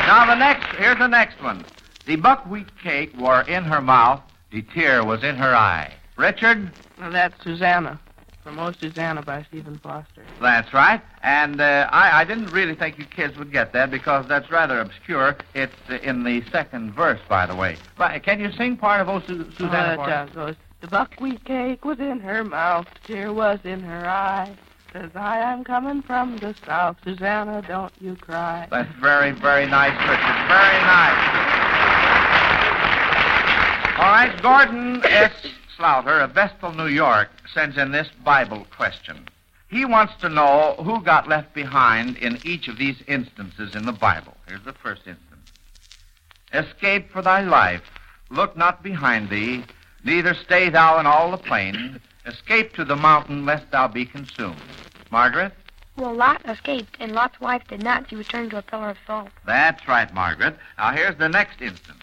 fine. 0.00 0.08
Now 0.08 0.24
the 0.24 0.36
next, 0.36 0.74
here's 0.76 0.96
the 0.96 1.06
next 1.06 1.42
one. 1.42 1.66
The 2.06 2.16
buckwheat 2.16 2.68
cake 2.82 3.14
were 3.18 3.42
in 3.42 3.64
her 3.64 3.82
mouth, 3.82 4.22
the 4.50 4.62
tear 4.62 5.04
was 5.04 5.22
in 5.22 5.36
her 5.36 5.54
eye. 5.54 5.92
Richard? 6.16 6.72
Now, 6.98 7.10
that's 7.10 7.44
Susanna. 7.44 8.00
From 8.42 8.58
Oh 8.58 8.72
Susanna 8.72 9.22
by 9.22 9.44
Stephen 9.44 9.78
Foster. 9.78 10.24
That's 10.40 10.72
right. 10.74 11.00
And 11.22 11.60
uh, 11.60 11.88
I, 11.92 12.22
I 12.22 12.24
didn't 12.24 12.48
really 12.48 12.74
think 12.74 12.98
you 12.98 13.04
kids 13.04 13.36
would 13.38 13.52
get 13.52 13.72
that 13.72 13.90
because 13.90 14.26
that's 14.26 14.50
rather 14.50 14.80
obscure. 14.80 15.36
It's 15.54 15.72
uh, 15.88 15.98
in 16.02 16.24
the 16.24 16.42
second 16.50 16.92
verse, 16.92 17.20
by 17.28 17.46
the 17.46 17.54
way. 17.54 17.76
But 17.96 18.20
can 18.24 18.40
you 18.40 18.50
sing 18.50 18.76
part 18.76 19.00
of 19.00 19.08
Oh 19.08 19.20
Su- 19.20 19.48
Susanna? 19.56 19.92
Uh, 19.92 19.96
for 19.96 20.08
it 20.08 20.12
uh, 20.12 20.26
goes, 20.26 20.56
the 20.80 20.88
buckwheat 20.88 21.44
cake 21.44 21.84
was 21.84 22.00
in 22.00 22.18
her 22.18 22.42
mouth, 22.42 22.88
tear 23.04 23.32
was 23.32 23.60
in 23.62 23.80
her 23.82 24.08
eye. 24.08 24.52
Says 24.92 25.12
I, 25.14 25.40
I'm 25.40 25.62
coming 25.62 26.02
from 26.02 26.38
the 26.38 26.54
south. 26.66 26.96
Susanna, 27.04 27.62
don't 27.66 27.92
you 28.00 28.16
cry. 28.16 28.66
That's 28.70 28.92
very, 29.00 29.30
very 29.30 29.66
nice, 29.66 29.96
Richard. 30.00 30.48
Very 30.48 30.80
nice. 30.82 31.52
All 33.98 34.10
right, 34.10 34.42
Gordon 34.42 35.00
S. 35.06 35.32
Slaughter 35.76 36.20
of 36.20 36.32
Vestal, 36.32 36.72
New 36.72 36.86
York, 36.86 37.30
sends 37.52 37.76
in 37.76 37.92
this 37.92 38.08
Bible 38.24 38.66
question. 38.76 39.28
He 39.68 39.84
wants 39.84 40.14
to 40.20 40.28
know 40.28 40.74
who 40.84 41.02
got 41.02 41.28
left 41.28 41.54
behind 41.54 42.18
in 42.18 42.38
each 42.44 42.68
of 42.68 42.76
these 42.76 43.02
instances 43.08 43.74
in 43.74 43.86
the 43.86 43.92
Bible. 43.92 44.36
Here's 44.46 44.64
the 44.64 44.74
first 44.74 45.06
instance. 45.06 45.50
Escape 46.52 47.10
for 47.10 47.22
thy 47.22 47.40
life. 47.40 47.82
Look 48.30 48.56
not 48.56 48.82
behind 48.82 49.30
thee, 49.30 49.64
neither 50.04 50.34
stay 50.34 50.68
thou 50.68 50.98
in 50.98 51.06
all 51.06 51.30
the 51.30 51.38
plain. 51.38 52.00
Escape 52.26 52.74
to 52.74 52.84
the 52.84 52.96
mountain, 52.96 53.46
lest 53.46 53.70
thou 53.70 53.88
be 53.88 54.04
consumed. 54.04 54.60
Margaret? 55.10 55.52
Well, 55.96 56.14
Lot 56.14 56.42
escaped, 56.48 56.96
and 57.00 57.12
Lot's 57.12 57.40
wife 57.40 57.66
did 57.68 57.82
not. 57.82 58.08
She 58.08 58.16
was 58.16 58.26
turned 58.26 58.50
to 58.50 58.58
a 58.58 58.62
pillar 58.62 58.90
of 58.90 58.98
salt. 59.06 59.30
That's 59.44 59.86
right, 59.88 60.12
Margaret. 60.12 60.56
Now 60.78 60.92
here's 60.92 61.16
the 61.16 61.28
next 61.28 61.60
instance. 61.60 62.01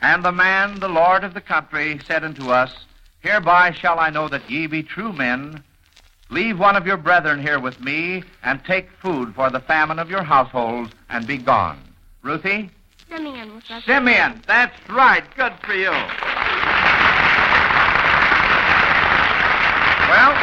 And 0.00 0.24
the 0.24 0.32
man, 0.32 0.78
the 0.78 0.88
lord 0.88 1.24
of 1.24 1.34
the 1.34 1.40
country, 1.40 1.98
said 2.06 2.22
unto 2.24 2.50
us, 2.50 2.72
Hereby 3.20 3.72
shall 3.72 3.98
I 3.98 4.10
know 4.10 4.28
that 4.28 4.48
ye 4.48 4.66
be 4.66 4.82
true 4.82 5.12
men. 5.12 5.62
Leave 6.30 6.58
one 6.58 6.76
of 6.76 6.86
your 6.86 6.96
brethren 6.96 7.42
here 7.42 7.58
with 7.58 7.80
me, 7.80 8.22
and 8.42 8.64
take 8.64 8.90
food 9.02 9.34
for 9.34 9.50
the 9.50 9.60
famine 9.60 9.98
of 9.98 10.10
your 10.10 10.22
households, 10.22 10.92
and 11.08 11.26
be 11.26 11.38
gone. 11.38 11.80
Ruthie? 12.22 12.70
Simeon 13.08 13.54
was 13.54 13.68
left. 13.70 13.86
Simeon, 13.86 14.42
that's 14.46 14.76
right. 14.90 15.24
Good 15.36 15.54
for 15.64 15.74
you. 15.74 15.90
Well, 20.08 20.34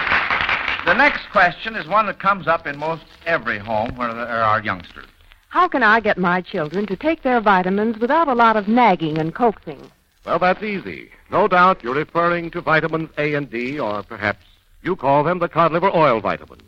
the 0.85 0.93
next 0.93 1.29
question 1.31 1.75
is 1.75 1.88
one 1.88 2.07
that 2.07 2.19
comes 2.19 2.47
up 2.47 2.67
in 2.67 2.77
most 2.77 3.05
every 3.25 3.57
home 3.57 3.95
where 3.95 4.13
there 4.13 4.43
are 4.43 4.62
youngsters. 4.62 5.07
How 5.55 5.69
can 5.69 5.83
I 5.83 6.01
get 6.01 6.17
my 6.17 6.41
children 6.41 6.85
to 6.88 6.97
take 6.97 7.21
their 7.21 7.39
vitamins 7.39 7.97
without 7.97 8.27
a 8.27 8.33
lot 8.33 8.57
of 8.57 8.67
nagging 8.67 9.17
and 9.17 9.33
coaxing? 9.33 9.89
Well, 10.25 10.38
that's 10.38 10.62
easy. 10.62 11.12
No 11.31 11.47
doubt 11.47 11.81
you're 11.81 11.95
referring 11.95 12.51
to 12.51 12.59
vitamins 12.59 13.09
A 13.17 13.35
and 13.35 13.50
D, 13.50 13.79
or 13.79 14.03
perhaps 14.03 14.45
you 14.83 14.97
call 14.97 15.24
them 15.24 15.39
the 15.39 15.47
cod 15.47 15.71
liver 15.71 15.89
oil 15.95 16.19
vitamins. 16.19 16.63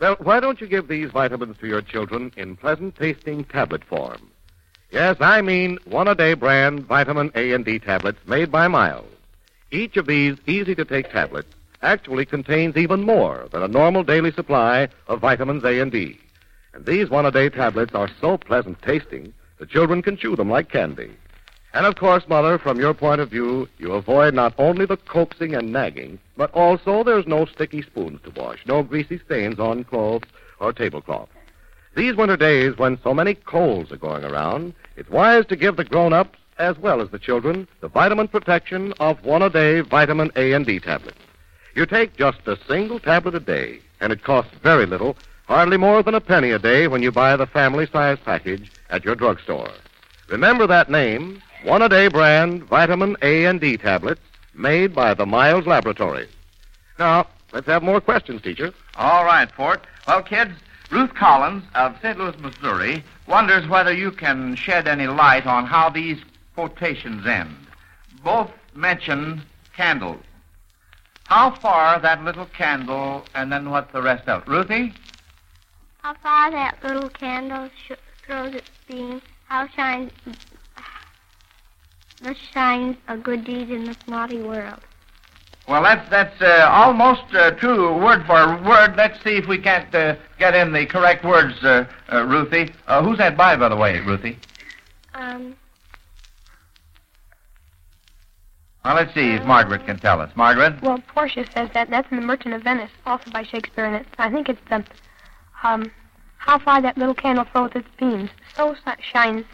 Well, 0.00 0.16
why 0.18 0.40
don't 0.40 0.62
you 0.62 0.66
give 0.66 0.88
these 0.88 1.10
vitamins 1.10 1.58
to 1.58 1.66
your 1.66 1.82
children 1.82 2.32
in 2.38 2.56
pleasant 2.56 2.96
tasting 2.96 3.44
tablet 3.44 3.84
form? 3.84 4.30
Yes, 4.90 5.18
I 5.20 5.42
mean 5.42 5.76
one 5.84 6.08
a 6.08 6.14
day 6.14 6.32
brand 6.32 6.86
vitamin 6.86 7.30
A 7.34 7.52
and 7.52 7.66
D 7.66 7.78
tablets 7.78 8.26
made 8.26 8.50
by 8.50 8.66
Miles. 8.66 9.12
Each 9.70 9.98
of 9.98 10.06
these 10.06 10.38
easy 10.46 10.74
to 10.76 10.86
take 10.86 11.12
tablets 11.12 11.52
actually 11.82 12.24
contains 12.24 12.78
even 12.78 13.02
more 13.02 13.46
than 13.52 13.62
a 13.62 13.68
normal 13.68 14.04
daily 14.04 14.32
supply 14.32 14.88
of 15.06 15.20
vitamins 15.20 15.64
A 15.64 15.80
and 15.80 15.92
D. 15.92 16.18
And 16.76 16.84
these 16.84 17.08
one 17.08 17.24
a 17.24 17.30
day 17.30 17.48
tablets 17.48 17.94
are 17.94 18.10
so 18.20 18.36
pleasant 18.36 18.82
tasting, 18.82 19.32
the 19.58 19.64
children 19.64 20.02
can 20.02 20.18
chew 20.18 20.36
them 20.36 20.50
like 20.50 20.70
candy. 20.70 21.10
And 21.72 21.86
of 21.86 21.96
course, 21.96 22.28
Mother, 22.28 22.58
from 22.58 22.78
your 22.78 22.92
point 22.92 23.18
of 23.22 23.30
view, 23.30 23.66
you 23.78 23.94
avoid 23.94 24.34
not 24.34 24.52
only 24.58 24.84
the 24.84 24.98
coaxing 24.98 25.54
and 25.54 25.72
nagging, 25.72 26.18
but 26.36 26.52
also 26.52 27.02
there's 27.02 27.26
no 27.26 27.46
sticky 27.46 27.80
spoons 27.80 28.20
to 28.24 28.30
wash, 28.38 28.58
no 28.66 28.82
greasy 28.82 29.18
stains 29.18 29.58
on 29.58 29.84
clothes 29.84 30.28
or 30.60 30.70
tablecloth. 30.70 31.30
These 31.96 32.14
winter 32.14 32.36
days, 32.36 32.76
when 32.76 33.00
so 33.02 33.14
many 33.14 33.32
colds 33.32 33.90
are 33.90 33.96
going 33.96 34.24
around, 34.24 34.74
it's 34.96 35.08
wise 35.08 35.46
to 35.46 35.56
give 35.56 35.76
the 35.76 35.84
grown-ups, 35.84 36.38
as 36.58 36.76
well 36.76 37.00
as 37.00 37.08
the 37.08 37.18
children, 37.18 37.66
the 37.80 37.88
vitamin 37.88 38.28
protection 38.28 38.92
of 39.00 39.24
one 39.24 39.40
a 39.40 39.48
day 39.48 39.80
vitamin 39.80 40.30
A 40.36 40.52
and 40.52 40.66
D 40.66 40.78
tablets. 40.78 41.16
You 41.74 41.86
take 41.86 42.18
just 42.18 42.46
a 42.46 42.58
single 42.68 43.00
tablet 43.00 43.34
a 43.34 43.40
day, 43.40 43.80
and 43.98 44.12
it 44.12 44.22
costs 44.22 44.52
very 44.62 44.84
little, 44.84 45.16
hardly 45.46 45.76
more 45.76 46.02
than 46.02 46.14
a 46.14 46.20
penny 46.20 46.50
a 46.50 46.58
day 46.58 46.88
when 46.88 47.02
you 47.02 47.10
buy 47.10 47.36
the 47.36 47.46
family 47.46 47.86
size 47.86 48.18
package 48.24 48.70
at 48.90 49.04
your 49.04 49.14
drugstore. 49.14 49.70
Remember 50.28 50.66
that 50.66 50.90
name, 50.90 51.42
one 51.62 51.82
a 51.82 51.88
day 51.88 52.08
brand 52.08 52.64
vitamin 52.64 53.16
A 53.22 53.44
and 53.44 53.60
D 53.60 53.76
tablets 53.76 54.20
made 54.54 54.94
by 54.94 55.14
the 55.14 55.26
Miles 55.26 55.66
Laboratories. 55.66 56.28
Now, 56.98 57.26
let's 57.52 57.66
have 57.66 57.82
more 57.82 58.00
questions, 58.00 58.42
teacher. 58.42 58.72
All 58.96 59.24
right, 59.24 59.50
Fort. 59.50 59.86
Well, 60.06 60.22
kids, 60.22 60.52
Ruth 60.90 61.14
Collins 61.14 61.64
of 61.74 61.96
St. 62.00 62.18
Louis, 62.18 62.38
Missouri, 62.38 63.04
wonders 63.26 63.68
whether 63.68 63.92
you 63.92 64.10
can 64.10 64.54
shed 64.56 64.88
any 64.88 65.06
light 65.06 65.46
on 65.46 65.66
how 65.66 65.90
these 65.90 66.18
quotations 66.54 67.26
end. 67.26 67.56
Both 68.24 68.50
mention 68.74 69.42
candles. 69.76 70.22
How 71.26 71.50
far 71.50 71.98
that 71.98 72.24
little 72.24 72.46
candle, 72.46 73.24
and 73.34 73.50
then 73.50 73.70
what's 73.70 73.92
the 73.92 74.00
rest 74.00 74.28
of 74.28 74.42
it? 74.42 74.48
Ruthie? 74.48 74.94
How 76.06 76.14
far 76.22 76.52
that 76.52 76.78
little 76.84 77.08
candle 77.08 77.68
sh- 77.84 77.94
throws 78.24 78.54
its 78.54 78.70
beam, 78.86 79.20
how 79.48 79.66
shines, 79.66 80.12
thus 82.22 82.36
shines 82.54 82.96
a 83.08 83.16
good 83.16 83.42
deed 83.42 83.72
in 83.72 83.86
this 83.88 83.96
naughty 84.06 84.40
world. 84.40 84.78
Well, 85.66 85.82
that's 85.82 86.08
that's 86.08 86.40
uh, 86.40 86.68
almost 86.70 87.24
uh, 87.34 87.50
true, 87.56 87.92
word 88.00 88.24
for 88.24 88.62
word. 88.62 88.94
Let's 88.96 89.20
see 89.24 89.30
if 89.30 89.48
we 89.48 89.58
can't 89.58 89.92
uh, 89.92 90.14
get 90.38 90.54
in 90.54 90.72
the 90.72 90.86
correct 90.86 91.24
words, 91.24 91.56
uh, 91.64 91.86
uh, 92.12 92.22
Ruthie. 92.22 92.72
Uh, 92.86 93.02
who's 93.02 93.18
that 93.18 93.36
by, 93.36 93.56
by 93.56 93.68
the 93.68 93.74
way, 93.74 93.98
Ruthie? 93.98 94.38
Um, 95.12 95.56
Well, 98.84 98.94
let's 98.94 99.12
see 99.12 99.32
if 99.32 99.42
Margaret 99.44 99.84
can 99.86 99.98
tell 99.98 100.20
us. 100.20 100.30
Margaret? 100.36 100.80
Well, 100.80 101.02
Portia 101.12 101.46
says 101.52 101.68
that 101.74 101.90
that's 101.90 102.08
in 102.12 102.20
The 102.20 102.22
Merchant 102.22 102.54
of 102.54 102.62
Venice, 102.62 102.92
also 103.04 103.28
by 103.32 103.42
Shakespeare, 103.42 103.86
and 103.86 103.96
it's, 103.96 104.08
I 104.18 104.30
think 104.30 104.48
it's 104.48 104.60
the, 104.70 104.84
um, 105.62 105.90
how 106.38 106.58
far 106.58 106.80
that 106.80 106.96
little 106.96 107.14
candle 107.14 107.44
throws 107.44 107.72
its 107.74 107.88
beams, 107.98 108.30
so 108.54 108.74
shines 109.00 109.44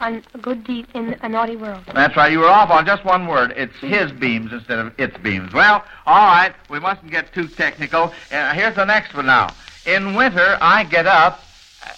on 0.00 0.22
a 0.34 0.38
good 0.38 0.64
deed 0.64 0.86
in 0.94 1.16
a 1.22 1.28
naughty 1.28 1.56
world. 1.56 1.84
That's 1.94 2.16
right. 2.16 2.30
You 2.30 2.40
were 2.40 2.48
off 2.48 2.70
on 2.70 2.84
just 2.84 3.04
one 3.04 3.26
word. 3.26 3.52
It's 3.56 3.76
his 3.76 4.10
beams 4.12 4.52
instead 4.52 4.78
of 4.78 4.92
its 4.98 5.16
beams. 5.18 5.52
Well, 5.52 5.84
all 6.06 6.26
right. 6.26 6.52
We 6.68 6.80
mustn't 6.80 7.10
get 7.10 7.32
too 7.32 7.46
technical. 7.46 8.12
Uh, 8.32 8.52
here's 8.52 8.74
the 8.74 8.84
next 8.84 9.14
one 9.14 9.26
now. 9.26 9.50
In 9.86 10.14
winter, 10.14 10.58
I 10.60 10.84
get 10.84 11.06
up. 11.06 11.40
Uh, 11.84 11.92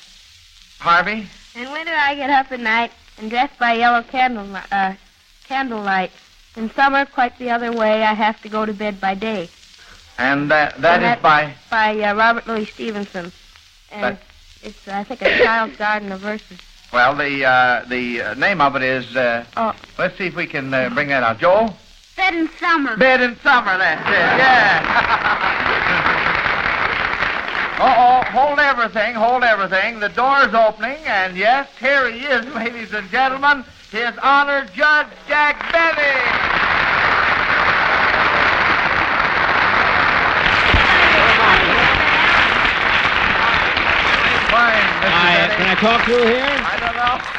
Harvey? 0.79 1.27
In 1.55 1.73
winter, 1.73 1.95
I 1.95 2.15
get 2.15 2.31
up 2.31 2.53
at 2.53 2.61
night 2.61 2.93
and 3.19 3.31
dress 3.31 3.51
by 3.59 3.73
yellow 3.75 4.03
candle 4.03 4.47
uh, 4.71 4.95
candlelight. 5.45 6.11
In 6.57 6.71
summer, 6.71 7.07
quite 7.07 7.39
the 7.39 7.51
other 7.51 7.73
way, 7.73 8.03
I 8.03 8.15
have 8.15 8.41
to 8.43 8.49
go 8.49 8.67
to 8.67 8.73
bed 8.73 9.01
by 9.01 9.15
day. 9.15 9.49
And 10.19 10.51
uh, 10.51 10.73
that 10.79 11.03
And 11.03 11.19
is 11.19 11.23
by. 11.23 11.55
By 11.71 12.01
uh, 12.01 12.15
Robert 12.15 12.47
Louis 12.47 12.67
Stevenson. 12.67 13.33
And 13.93 14.02
But- 14.02 14.19
it's, 14.62 14.88
I 14.88 15.05
think, 15.05 15.23
a 15.23 15.38
child's 15.45 15.76
garden 15.78 16.11
of 16.12 16.21
verses. 16.21 16.59
Well, 16.93 17.14
the 17.16 17.45
uh, 17.45 17.85
the 17.88 18.23
uh, 18.23 18.35
name 18.35 18.61
of 18.61 18.76
it 18.76 18.83
is. 18.83 19.14
Uh, 19.16 19.45
Oh. 19.57 19.75
Let's 19.99 20.16
see 20.19 20.26
if 20.26 20.37
we 20.37 20.47
can 20.47 20.73
uh, 20.73 20.88
bring 20.90 21.09
that 21.09 21.23
out. 21.23 21.38
Joel? 21.38 21.76
bed 22.16 22.35
in 22.35 22.49
summer. 22.59 22.97
Bed 22.97 23.21
in 23.21 23.37
summer, 23.40 23.76
that's 23.76 24.09
it. 24.09 24.12
Yeah. 24.40 25.43
Uh-oh, 27.78 28.23
hold 28.31 28.59
everything, 28.59 29.14
hold 29.14 29.43
everything. 29.45 30.00
The 30.00 30.09
door's 30.09 30.55
opening, 30.55 30.97
and 31.05 31.37
yes, 31.37 31.69
here 31.78 32.11
he 32.11 32.21
is, 32.25 32.47
ladies 32.55 32.95
and 32.95 33.07
gentlemen, 33.11 33.64
His 33.93 34.16
Honor 34.23 34.64
Judge 34.75 35.09
Jack 35.28 35.71
Benny. 35.73 36.16
Fine, 44.50 44.87
Mr. 45.02 45.11
I, 45.11 45.37
Benny. 45.37 45.46
Can 45.57 45.77
I 45.77 45.81
talk 45.81 46.05
through 46.05 46.27
here? 46.27 46.45
I 46.45 46.77
don't 46.81 46.97
know. 46.97 47.37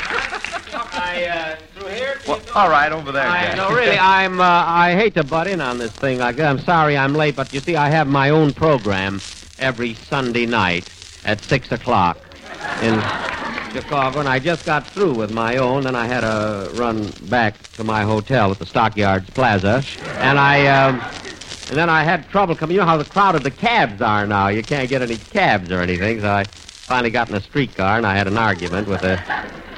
I, 1.00 1.26
uh, 1.26 1.56
through 1.76 1.90
here? 1.90 2.20
Well, 2.28 2.42
all 2.56 2.70
right, 2.70 2.92
over 2.92 3.12
there. 3.12 3.28
I, 3.28 3.46
Jack. 3.46 3.58
no, 3.58 3.70
really, 3.70 3.98
I'm. 3.98 4.42
Uh, 4.42 4.64
I 4.66 4.94
hate 4.94 5.14
to 5.16 5.24
butt 5.24 5.48
in 5.48 5.62
on 5.62 5.78
this 5.78 5.92
thing 5.92 6.20
like 6.20 6.36
that. 6.38 6.50
I'm 6.50 6.60
sorry 6.60 6.98
I'm 6.98 7.14
late, 7.14 7.36
but 7.36 7.54
you 7.54 7.60
see, 7.60 7.76
I 7.76 7.90
have 7.90 8.08
my 8.08 8.30
own 8.30 8.54
program 8.54 9.22
every 9.60 9.94
Sunday 9.94 10.46
night 10.46 10.90
at 11.26 11.42
six 11.42 11.72
o'clock. 11.72 12.18
In 12.82 13.00
Chicago, 13.72 14.20
and 14.20 14.30
I 14.30 14.40
just 14.40 14.66
got 14.66 14.88
through 14.88 15.14
with 15.14 15.32
my 15.32 15.58
own. 15.58 15.86
and 15.88 15.96
I 15.96 16.06
had 16.06 16.22
to 16.22 16.70
run 16.74 17.12
back 17.30 17.62
to 17.74 17.84
my 17.84 18.04
hotel 18.04 18.52
at 18.52 18.60
the 18.60 18.66
Stockyards 18.66 19.30
Plaza, 19.30 19.84
and 20.18 20.40
I, 20.40 20.66
um, 20.68 21.02
and 21.70 21.78
then 21.78 21.90
I 21.90 22.04
had 22.04 22.28
trouble 22.30 22.56
coming. 22.56 22.76
You 22.76 22.82
know 22.82 22.88
how 22.88 22.98
the 22.98 23.06
crowded 23.06 23.44
the 23.44 23.52
cabs 23.52 24.02
are 24.02 24.26
now. 24.26 24.48
You 24.48 24.64
can't 24.64 24.90
get 24.90 25.02
any 25.02 25.18
cabs 25.18 25.72
or 25.72 25.82
anything. 25.82 26.22
So 26.22 26.30
I 26.30 26.46
finally 26.88 27.10
got 27.12 27.27
in 27.29 27.36
a 27.36 27.41
streetcar, 27.41 27.98
and 27.98 28.08
I 28.08 28.15
had 28.15 28.27
an 28.27 28.38
argument 28.38 28.88
with 28.88 29.03
a 29.03 29.22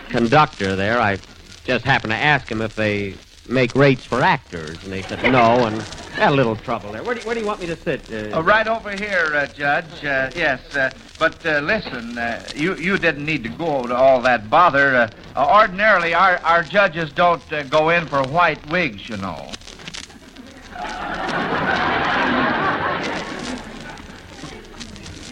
conductor 0.10 0.76
there. 0.76 1.02
I 1.02 1.18
just 1.66 1.84
happened 1.84 2.12
to 2.12 2.18
ask 2.18 2.50
him 2.50 2.62
if 2.62 2.76
they 2.76 3.16
make 3.48 3.74
rates 3.74 4.06
for 4.06 4.22
actors, 4.22 4.78
and 4.84 4.94
they 4.94 5.02
said 5.02 5.24
no, 5.32 5.66
and 5.66 5.82
had 6.14 6.32
a 6.32 6.36
little 6.36 6.56
trouble 6.56 6.92
there. 6.92 7.04
Where 7.04 7.16
do, 7.16 7.22
where 7.22 7.34
do 7.34 7.42
you 7.42 7.48
want 7.48 7.62
me 7.62 7.66
to 7.66 7.76
sit? 7.76 8.02
Uh, 8.12 8.38
Oh, 8.38 8.42
right 8.42 8.68
over 8.68 8.92
here, 8.92 9.32
uh, 9.34 9.48
Judge. 9.48 10.06
Uh, 10.06 10.30
yes, 10.36 10.76
uh, 10.76 10.92
but 11.18 11.44
uh, 11.48 11.60
listen, 11.62 12.16
uh, 12.16 12.48
you 12.56 12.76
you 12.76 13.00
didn't 13.00 13.26
need 13.26 13.42
to 13.42 13.50
go 13.50 13.88
to 13.88 13.96
all 13.96 14.22
that 14.22 14.48
bother. 14.48 15.10
Ordinarily, 15.36 16.14
our 16.14 16.38
our 16.44 16.62
judges 16.62 17.12
don't 17.12 17.42
go 17.72 17.90
in 17.90 18.06
for 18.06 18.22
white 18.28 18.64
wigs, 18.70 19.10
you 19.10 19.18
know. 19.18 19.52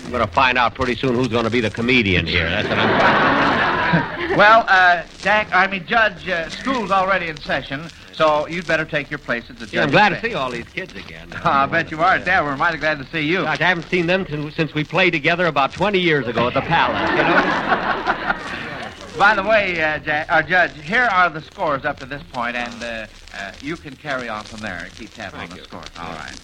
I'm 0.08 0.14
going 0.14 0.26
to 0.26 0.34
find 0.34 0.58
out 0.58 0.74
pretty 0.74 0.96
soon 0.96 1.16
who's 1.16 1.28
going 1.28 1.44
to 1.44 1.50
be 1.50 1.60
the 1.60 1.70
comedian 1.70 2.26
here. 2.26 2.50
That's 2.50 2.70
what 2.70 2.80
I'm. 2.80 4.30
well, 4.38 4.64
uh, 4.70 5.04
Jack, 5.20 5.50
I 5.52 5.68
mean, 5.68 5.86
Judge, 5.86 6.30
uh, 6.30 6.50
school's 6.50 6.92
already 6.92 7.28
in 7.28 7.36
session, 7.42 7.92
so 8.14 8.48
you'd 8.48 8.66
better 8.66 8.86
take 8.86 9.10
your 9.10 9.20
place 9.20 9.44
at 9.50 9.60
the 9.60 9.66
Yeah, 9.66 9.84
I'm 9.84 9.92
glad 9.92 10.10
to 10.10 10.22
see 10.22 10.34
all 10.34 10.50
these 10.50 10.70
kids 10.70 10.96
again. 10.96 11.34
I 11.44 11.66
bet 11.66 11.92
you 11.92 12.00
are. 12.00 12.20
Yeah, 12.20 12.42
we're 12.42 12.56
mighty 12.56 12.78
glad 12.78 13.00
to 13.00 13.12
see 13.12 13.20
you. 13.20 13.42
Gosh, 13.42 13.60
I 13.60 13.66
haven't 13.66 13.90
seen 13.90 14.08
them 14.08 14.24
t- 14.24 14.50
since 14.52 14.74
we 14.74 14.86
played 14.86 15.12
together 15.12 15.46
about 15.46 15.74
20 15.74 16.00
years 16.00 16.26
ago 16.26 16.48
at 16.48 16.54
the 16.54 16.62
Palace. 16.62 17.12
You 17.12 17.18
know? 17.18 19.18
By 19.20 19.36
the 19.36 19.44
way, 19.44 19.84
uh, 19.84 20.00
Jack, 20.00 20.28
uh, 20.30 20.42
Judge, 20.42 20.82
here 20.82 21.04
are 21.04 21.30
the 21.30 21.42
scores 21.42 21.84
up 21.84 22.00
to 22.00 22.06
this 22.06 22.24
point, 22.32 22.56
and 22.56 22.82
uh, 22.82 23.08
uh, 23.34 23.52
you 23.62 23.76
can 23.76 23.94
carry 23.98 24.30
on 24.30 24.46
from 24.46 24.62
there 24.62 24.84
and 24.86 24.96
keep 24.96 25.14
tabs 25.14 25.36
on 25.36 25.50
the 25.50 25.64
scores. 25.64 25.90
All 25.98 26.14
right. 26.14 26.40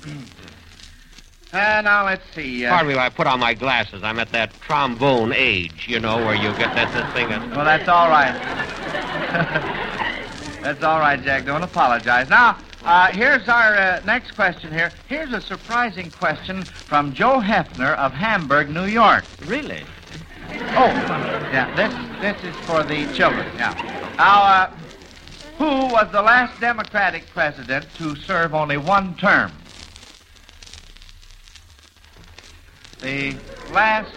Uh, 1.54 1.82
now 1.82 2.04
let's 2.04 2.24
see. 2.34 2.66
Uh, 2.66 2.72
Pardon 2.72 2.94
me, 2.94 3.00
I 3.00 3.10
put 3.10 3.28
on 3.28 3.40
my 3.40 3.54
glasses. 3.54 4.02
I'm 4.02 4.18
at 4.18 4.32
that 4.32 4.60
trombone 4.62 5.34
age, 5.34 5.86
you 5.88 6.00
know, 6.00 6.18
where 6.18 6.34
you 6.34 6.52
get 6.58 6.74
that 6.74 6.92
this 6.92 7.14
thing. 7.14 7.30
That... 7.30 7.48
Well, 7.56 7.64
that's 7.64 7.88
all 7.88 8.10
right. 8.10 8.34
that's 10.64 10.84
all 10.84 11.00
right, 11.00 11.22
Jack. 11.22 11.46
Don't 11.46 11.62
apologize. 11.62 12.28
Now, 12.28 12.58
uh, 12.84 13.12
here's 13.12 13.48
our 13.48 13.76
uh, 13.76 14.02
next 14.04 14.32
question 14.32 14.74
here. 14.74 14.92
Here's 15.08 15.32
a 15.32 15.40
surprising 15.40 16.10
question 16.10 16.64
from 16.64 17.14
Joe 17.14 17.40
Hefner 17.40 17.96
of 17.98 18.14
Hamburg, 18.14 18.72
New 18.72 18.86
York. 18.86 19.24
Really? 19.46 19.84
Oh, 20.50 20.88
yeah. 21.54 21.72
This 21.76 21.94
this 22.20 22.44
is 22.44 22.56
for 22.66 22.82
the 22.82 23.06
children. 23.14 23.46
Yeah. 23.58 23.74
Now, 24.18 24.42
uh, 24.42 24.72
who 25.60 25.94
was 25.94 26.12
the 26.12 26.24
last 26.24 26.60
Democratic 26.60 27.30
president 27.30 27.86
to 27.98 28.16
serve 28.16 28.56
only 28.56 28.78
one 28.78 29.14
term? 29.18 29.52
The 33.04 33.36
last 33.74 34.16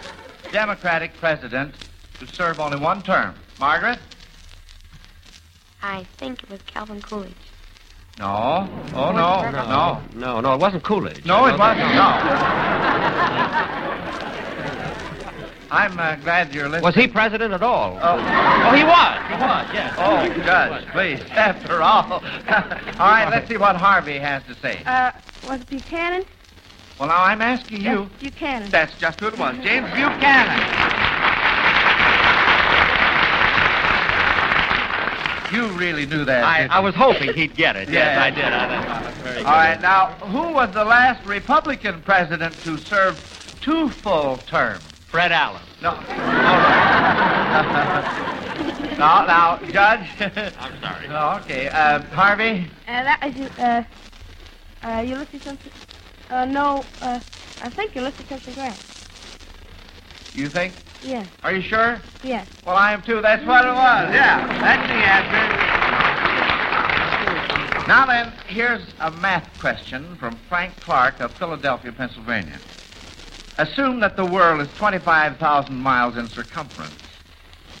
Democratic 0.53 1.13
president 1.17 1.75
to 2.19 2.27
serve 2.27 2.61
only 2.61 2.79
one 2.79 3.03
term. 3.03 3.35
Margaret? 3.59 3.99
I 5.83 6.05
think 6.15 6.41
it 6.41 6.49
was 6.49 6.61
Calvin 6.61 7.01
Coolidge. 7.01 7.33
No. 8.17 8.69
Oh 8.93 9.11
no. 9.11 9.51
No. 9.51 10.01
No, 10.15 10.39
no, 10.39 10.53
it 10.53 10.59
wasn't 10.61 10.83
Coolidge. 10.85 11.25
No, 11.25 11.47
it 11.47 11.51
know 11.51 11.57
wasn't. 11.57 11.79
that. 11.79 11.97
No. 15.69 15.71
I'm 15.75 15.99
uh, 15.99 16.15
glad 16.23 16.55
you're 16.55 16.69
listening. 16.69 16.83
Was 16.83 16.95
he 16.95 17.09
president 17.09 17.53
at 17.53 17.61
all? 17.61 17.99
Oh. 18.01 18.15
Oh, 18.15 18.73
he 18.73 18.85
was. 18.85 19.17
He 19.27 19.33
was, 19.33 19.67
yes. 19.73 19.95
Oh, 19.97 20.43
Judge, 20.45 20.85
please. 20.93 21.19
After 21.31 21.81
all. 21.81 22.13
all 22.13 22.21
right, 22.99 23.27
let's 23.29 23.49
see 23.49 23.57
what 23.57 23.75
Harvey 23.75 24.17
has 24.17 24.43
to 24.43 24.55
say. 24.55 24.81
Uh, 24.85 25.11
was 25.45 25.59
it 25.59 25.67
Buchanan? 25.67 26.23
Well, 26.99 27.09
now 27.09 27.23
I'm 27.23 27.41
asking 27.41 27.81
you. 27.81 27.83
Yes, 28.01 28.09
Buchanan. 28.19 28.69
That's 28.71 28.95
just 28.97 29.19
who 29.19 29.27
it 29.27 29.37
was. 29.37 29.55
James 29.63 29.87
Buchanan. 29.91 30.63
You 35.53 35.67
really 35.69 36.05
knew 36.05 36.25
that. 36.25 36.43
I, 36.43 36.65
I 36.65 36.79
was 36.79 36.93
hoping 36.93 37.33
he'd 37.33 37.55
get 37.55 37.77
it. 37.77 37.87
Yes, 37.87 38.17
Yeah. 38.17 38.23
I 38.23 38.29
did. 38.31 38.43
I, 38.45 38.67
that 38.67 39.05
was 39.05 39.15
very 39.23 39.37
All 39.37 39.43
good. 39.43 39.49
right, 39.49 39.81
now, 39.81 40.07
who 40.27 40.51
was 40.53 40.73
the 40.73 40.83
last 40.83 41.25
Republican 41.25 42.01
president 42.01 42.53
to 42.63 42.77
serve 42.77 43.17
two 43.61 43.89
full 43.89 44.37
terms? 44.39 44.83
Fred 45.07 45.31
Allen. 45.31 45.61
No. 45.81 45.91
All 45.91 45.95
right. 45.95 46.05
now, 48.99 49.25
now, 49.25 49.57
Judge. 49.71 50.05
I'm 50.59 50.81
sorry. 50.81 51.07
Oh, 51.09 51.39
okay. 51.45 51.69
Uh, 51.69 52.01
Harvey? 52.11 52.69
Uh, 52.85 53.03
that 53.03 53.23
is 53.25 53.35
you, 53.37 53.45
uh, 53.63 53.83
uh, 54.83 54.99
Ulysses 55.01 55.43
Simpson. 55.43 55.71
Uh, 56.29 56.45
no, 56.45 56.85
uh, 57.01 57.19
I 57.61 57.69
think 57.69 57.95
Ulysses 57.95 58.25
Simpson 58.27 58.53
Grant. 58.53 58.77
You 60.33 60.49
think? 60.49 60.73
Yes, 61.03 61.27
Are 61.43 61.53
you 61.53 61.61
sure? 61.61 62.01
yes. 62.23 62.47
Well, 62.65 62.75
I 62.75 62.91
am 62.93 63.01
too. 63.03 63.21
That's 63.21 63.45
what 63.45 63.63
it 63.65 63.69
was. 63.69 64.13
Yeah, 64.13 64.45
that's 64.59 64.87
the 64.87 64.95
answer. 64.95 65.67
Now 67.87 68.05
then, 68.05 68.33
here's 68.47 68.85
a 68.99 69.09
math 69.11 69.47
question 69.61 70.17
from 70.17 70.37
Frank 70.49 70.73
Clark 70.81 71.21
of 71.21 71.31
Philadelphia, 71.35 71.93
Pennsylvania. 71.93 72.59
Assume 73.57 74.01
that 74.01 74.17
the 74.17 74.25
world 74.25 74.59
is 74.61 74.67
25,000 74.77 75.73
miles 75.73 76.17
in 76.17 76.29
circumference. 76.29 76.99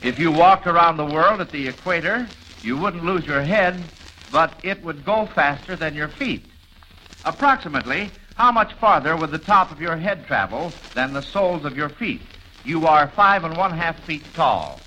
If 0.01 0.17
you 0.17 0.31
walked 0.31 0.65
around 0.65 0.95
the 0.97 1.05
world 1.05 1.41
at 1.41 1.51
the 1.51 1.67
equator, 1.67 2.29
you 2.63 2.77
wouldn't 2.77 3.03
lose 3.03 3.25
your 3.25 3.41
head, 3.41 3.83
but 4.31 4.53
it 4.63 4.81
would 4.83 5.03
go 5.05 5.27
faster 5.35 5.75
than 5.75 5.93
your 5.93 6.07
feet. 6.07 6.43
Approximately, 7.25 8.09
how 8.37 8.51
much 8.51 8.71
farther 8.73 9.17
would 9.17 9.31
the 9.31 9.39
top 9.39 9.71
of 9.71 9.81
your 9.81 9.97
head 9.97 10.25
travel 10.27 10.71
than 10.93 11.13
the 11.13 11.21
soles 11.21 11.65
of 11.65 11.75
your 11.75 11.89
feet? 11.89 12.21
You 12.63 12.85
are 12.85 13.11
five 13.15 13.43
and 13.43 13.57
one 13.57 13.75
half 13.75 13.97
feet 14.05 14.21
tall. 14.35 14.79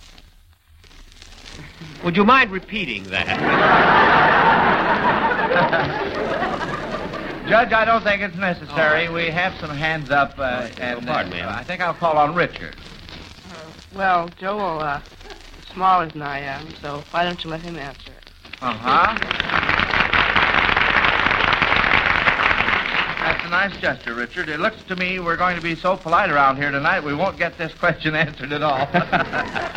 Would 2.05 2.17
you 2.17 2.25
mind 2.25 2.53
repeating 2.53 3.11
that? 3.11 3.27
Judge, 7.49 7.73
I 7.73 7.85
don't 7.85 8.05
think 8.05 8.23
it's 8.23 8.37
necessary. 8.37 9.09
We 9.09 9.27
have 9.31 9.53
some 9.61 9.71
hands 9.71 10.13
up, 10.13 10.39
uh, 10.39 10.69
and 10.79 11.09
uh, 11.09 11.13
pardon 11.13 11.33
me. 11.33 11.43
I 11.43 11.65
think 11.65 11.81
I'll 11.81 11.95
call 11.95 12.17
on 12.17 12.37
Richard. 12.37 12.77
Well, 13.97 14.31
Joel 14.39 14.79
uh, 14.79 15.01
is 15.61 15.67
smaller 15.75 16.07
than 16.07 16.23
I 16.23 16.39
am, 16.39 16.69
so 16.81 17.03
why 17.11 17.25
don't 17.25 17.43
you 17.43 17.51
let 17.51 17.63
him 17.63 17.77
answer 17.77 18.13
it? 18.13 18.31
Uh 18.63 18.73
huh. 18.73 19.17
That's 23.21 23.40
a 23.40 23.40
nice 23.51 23.77
gesture, 23.81 24.15
Richard. 24.15 24.49
It 24.49 24.61
looks 24.61 24.81
to 24.87 24.95
me 24.95 25.19
we're 25.19 25.37
going 25.37 25.57
to 25.57 25.63
be 25.63 25.75
so 25.75 25.97
polite 25.97 26.31
around 26.31 26.57
here 26.57 26.71
tonight 26.71 27.03
we 27.03 27.15
won't 27.15 27.37
get 27.37 27.59
this 27.59 27.75
question 27.81 28.15
answered 28.15 28.53
at 28.53 28.63
all. 28.63 28.89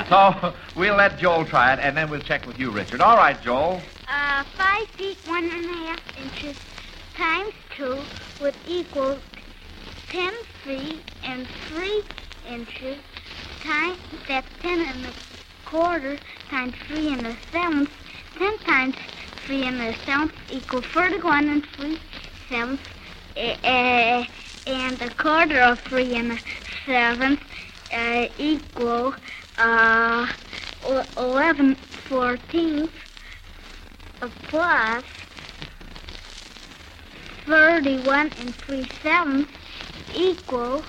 so 0.10 0.54
we'll 0.76 0.96
let 0.96 1.18
Joel 1.18 1.44
try 1.44 1.74
it, 1.74 1.80
and 1.80 1.98
then 1.98 2.10
we'll 2.10 2.22
check 2.22 2.46
with 2.46 2.60
you, 2.60 2.70
Richard. 2.70 3.02
All 3.02 3.18
right, 3.18 3.42
Joel. 3.42 3.82
Uh, 4.08 4.44
five 4.56 4.88
feet 4.90 5.18
one 5.26 5.44
and 5.44 5.66
a 5.66 5.74
half 5.88 6.00
inches 6.18 6.56
times 7.16 7.54
two 7.76 7.98
would 8.42 8.54
equal 8.68 9.18
ten 10.10 10.34
feet 10.64 11.02
and 11.24 11.48
three 11.68 12.04
inches 12.48 12.98
times 13.64 13.98
that's 14.28 14.48
ten 14.62 14.82
and 14.82 15.06
a 15.08 15.14
quarter 15.66 16.18
times 16.50 16.76
three 16.88 17.12
and 17.12 17.26
a 17.26 17.36
seventh. 17.52 17.90
Ten 18.38 18.56
times 18.60 18.96
three 19.48 19.64
and 19.64 19.82
a 19.82 19.96
seventh 20.06 20.34
equal 20.52 20.82
thirty-one 20.82 21.50
and 21.50 21.66
three 21.66 22.00
sevenths. 22.50 22.93
Uh, 23.38 24.24
and 24.68 25.02
a 25.02 25.10
quarter 25.16 25.62
of 25.62 25.80
three 25.90 26.16
and 26.16 26.34
a 26.34 26.38
seventh 26.86 27.40
uh, 27.94 28.28
equal 28.38 29.16
uh, 29.58 30.28
o- 30.84 31.06
eleven 31.18 31.78
fourteenths 32.10 32.94
plus 34.50 35.06
31 37.48 38.32
and 38.38 38.54
3 38.66 38.90
sevenths 39.04 39.52
equal 40.14 40.84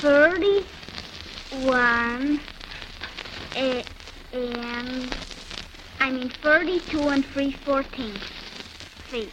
31 0.00 2.40
eh, 3.54 3.82
and 4.32 5.12
I 6.00 6.10
mean 6.10 6.32
32 6.42 7.08
and 7.08 7.24
3 7.32 7.52
fourteenths 7.64 8.24
feet. 9.10 9.32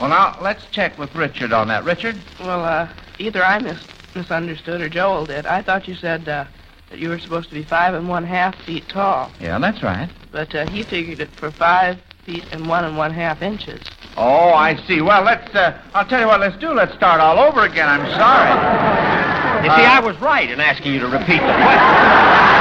Well, 0.00 0.08
now 0.08 0.38
let's 0.40 0.64
check 0.70 0.96
with 0.98 1.14
Richard 1.14 1.52
on 1.52 1.68
that. 1.68 1.84
Richard. 1.84 2.16
Well, 2.40 2.64
uh, 2.64 2.88
either 3.18 3.44
I 3.44 3.58
mis- 3.58 3.84
misunderstood 4.14 4.80
or 4.80 4.88
Joel 4.88 5.26
did. 5.26 5.44
I 5.46 5.60
thought 5.62 5.86
you 5.86 5.94
said 5.94 6.26
uh, 6.28 6.46
that 6.88 6.98
you 6.98 7.10
were 7.10 7.18
supposed 7.18 7.48
to 7.50 7.54
be 7.54 7.62
five 7.64 7.92
and 7.94 8.08
one 8.08 8.24
half 8.24 8.56
feet 8.64 8.88
tall, 8.88 9.30
Yeah, 9.40 9.58
that's 9.58 9.82
right. 9.82 10.08
but 10.32 10.54
uh, 10.54 10.66
he 10.70 10.82
figured 10.84 11.20
it 11.20 11.28
for 11.38 11.50
five 11.50 11.98
feet 12.24 12.44
and 12.50 12.66
one 12.68 12.84
and 12.84 12.96
one 12.96 13.12
half 13.12 13.42
inches. 13.42 13.80
Oh, 14.16 14.52
I 14.54 14.74
see. 14.86 15.00
Well, 15.02 15.22
let's. 15.22 15.54
Uh, 15.54 15.80
I'll 15.94 16.06
tell 16.06 16.20
you 16.20 16.26
what. 16.26 16.40
Let's 16.40 16.56
do. 16.56 16.72
Let's 16.72 16.94
start 16.94 17.20
all 17.20 17.38
over 17.38 17.64
again. 17.64 17.88
I'm 17.88 18.06
sorry. 18.18 19.64
You 19.64 19.70
see, 19.76 19.84
I 19.84 20.00
was 20.00 20.18
right 20.20 20.50
in 20.50 20.58
asking 20.60 20.94
you 20.94 21.00
to 21.00 21.06
repeat 21.08 21.38
the 21.40 21.52
question. 21.54 22.59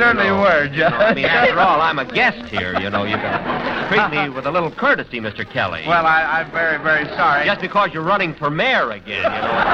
You 0.00 0.06
certainly 0.06 0.28
No. 0.30 0.40
were, 0.40 0.64
You 0.64 0.78
know, 0.88 0.96
I 0.96 1.12
mean, 1.12 1.26
after 1.26 1.60
all, 1.60 1.78
I'm 1.82 1.98
a 1.98 2.06
guest 2.06 2.48
here. 2.50 2.72
You 2.80 2.88
know, 2.88 3.04
you 3.04 3.16
can 3.16 3.88
treat 3.88 4.08
me 4.10 4.30
with 4.30 4.46
a 4.46 4.50
little 4.50 4.70
courtesy, 4.70 5.20
Mr. 5.20 5.46
Kelly. 5.48 5.84
Well, 5.86 6.06
I, 6.06 6.22
I'm 6.40 6.50
very, 6.52 6.78
very 6.82 7.04
sorry. 7.16 7.44
just 7.44 7.60
because 7.60 7.92
you're 7.92 8.02
running 8.02 8.34
for 8.34 8.48
mayor 8.48 8.92
again, 8.92 9.24
you 9.24 9.40
know. 9.42 9.60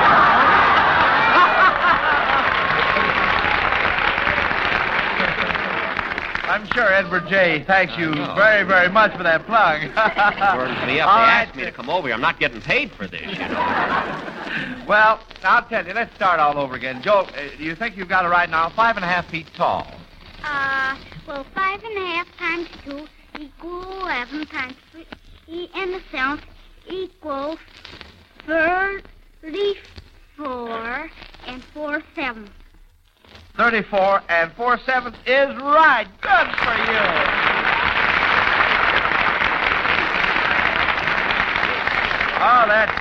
I'm 6.48 6.66
sure 6.68 6.90
Edward 6.92 7.26
J. 7.28 7.64
thanks 7.66 7.96
you 7.98 8.14
very, 8.34 8.62
very 8.64 8.88
much 8.88 9.14
for 9.16 9.22
that 9.24 9.44
plug. 9.46 9.80
Burns 9.82 10.86
me 10.86 11.00
up. 11.00 11.08
All 11.08 11.16
they 11.18 11.22
right. 11.22 11.44
asked 11.46 11.56
me 11.56 11.64
to 11.64 11.72
come 11.72 11.90
over 11.90 12.06
here. 12.08 12.14
I'm 12.14 12.20
not 12.20 12.38
getting 12.38 12.60
paid 12.62 12.92
for 12.92 13.06
this, 13.06 13.26
you 13.32 13.48
know. 13.48 14.84
Well, 14.88 15.20
I'll 15.42 15.64
tell 15.68 15.86
you, 15.86 15.92
let's 15.92 16.14
start 16.14 16.38
all 16.40 16.56
over 16.58 16.76
again. 16.76 17.02
Joe, 17.02 17.26
uh, 17.28 17.56
do 17.58 17.64
you 17.64 17.74
think 17.74 17.96
you've 17.96 18.08
got 18.08 18.24
it 18.24 18.28
right 18.28 18.48
now? 18.48 18.70
Five 18.70 18.96
and 18.96 19.04
a 19.04 19.08
half 19.08 19.28
feet 19.28 19.46
tall. 19.56 19.86
Uh, 20.46 20.96
well, 21.26 21.44
five 21.54 21.82
and 21.82 21.98
a 21.98 22.06
half 22.06 22.28
times 22.38 22.68
two 22.84 23.08
equals 23.38 23.84
eleven 24.02 24.46
times 24.46 24.74
three 24.92 25.04
e- 25.48 25.68
in 25.74 25.90
the 25.92 26.00
south 26.12 26.40
equals 26.88 27.58
thirty-four 28.46 31.10
and 31.46 31.62
four 31.74 32.02
sevenths. 32.14 32.52
34 33.56 34.22
and 34.28 34.52
4 34.52 34.78
sevenths 34.84 35.18
is 35.26 35.48
right. 35.56 36.06
Good 36.20 36.48
for 36.60 36.76
you. 36.92 37.00
Oh, 42.38 42.64
that's 42.68 42.92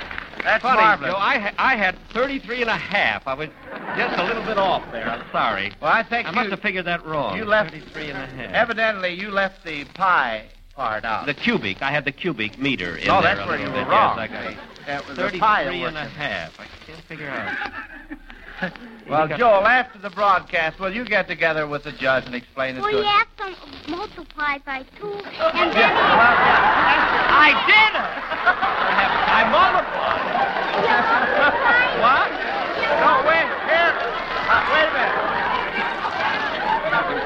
that's 0.42 0.62
Funny, 0.62 0.80
marvelous. 0.80 1.12
Joe, 1.12 1.18
I, 1.18 1.38
ha- 1.38 1.54
I 1.58 1.76
had 1.76 1.94
33 2.14 2.62
and 2.62 2.70
a 2.70 2.76
half. 2.76 3.26
I 3.26 3.34
was 3.34 3.50
just 3.96 4.18
a 4.18 4.24
little 4.24 4.42
bit 4.44 4.58
off 4.58 4.82
there. 4.92 5.08
I'm 5.08 5.24
sorry. 5.30 5.72
well, 5.80 5.92
I 5.92 6.02
think 6.02 6.26
I 6.26 6.30
you, 6.30 6.34
must 6.36 6.50
have 6.50 6.60
figured 6.60 6.86
that 6.86 7.04
wrong. 7.06 7.36
you 7.36 7.44
left- 7.44 7.70
33 7.72 8.10
and 8.10 8.18
a 8.18 8.26
half. 8.26 8.52
evidently 8.54 9.14
you 9.14 9.30
left 9.30 9.64
the 9.64 9.84
pi 9.94 10.44
part 10.74 11.04
out. 11.04 11.26
The 11.26 11.34
cubic. 11.34 11.80
I 11.82 11.90
had 11.90 12.04
the 12.04 12.12
cubic 12.12 12.58
meter 12.58 12.96
in 12.96 13.06
No, 13.06 13.22
there 13.22 13.34
that's 13.36 13.46
a 13.46 13.48
where 13.48 13.58
you 13.58 13.66
were 13.66 13.72
bit. 13.72 13.86
wrong. 13.88 14.18
Yes, 14.18 14.30
I 14.30 14.54
got 14.54 14.86
That 14.86 15.08
was 15.08 15.16
33 15.16 15.40
the 15.80 15.84
and 15.86 15.96
a 15.96 16.04
half. 16.04 16.52
I 16.60 16.66
can't 16.86 17.04
figure 17.04 17.28
out. 17.28 17.72
Well, 19.06 19.28
Joel, 19.28 19.66
after 19.66 19.98
the 19.98 20.08
broadcast, 20.08 20.80
will 20.80 20.90
you 20.92 21.04
get 21.04 21.28
together 21.28 21.68
with 21.68 21.84
the 21.84 21.92
judge 21.92 22.24
and 22.24 22.34
explain 22.34 22.74
it 22.76 22.80
Well, 22.80 22.90
to 22.90 22.96
you 22.96 23.02
us? 23.04 23.06
have 23.06 23.28
to 23.36 23.90
multiply 23.90 24.56
by 24.64 24.82
two, 24.98 25.12
and 25.12 25.22
Yeah, 25.36 25.52
then 25.52 25.92
well, 25.94 26.34
yeah. 26.34 27.28
I 27.36 27.50
did 27.68 27.92
it! 28.00 28.08
I 29.36 29.40
multiplied. 29.52 30.24
you 30.80 30.96
multiply. 31.04 32.00
What? 32.00 32.28
No, 32.96 33.28
wait, 33.28 33.35
here. 33.35 33.35
Uh, 34.46 34.62
wait 34.70 34.86
a 34.86 34.94
minute. 34.94 35.10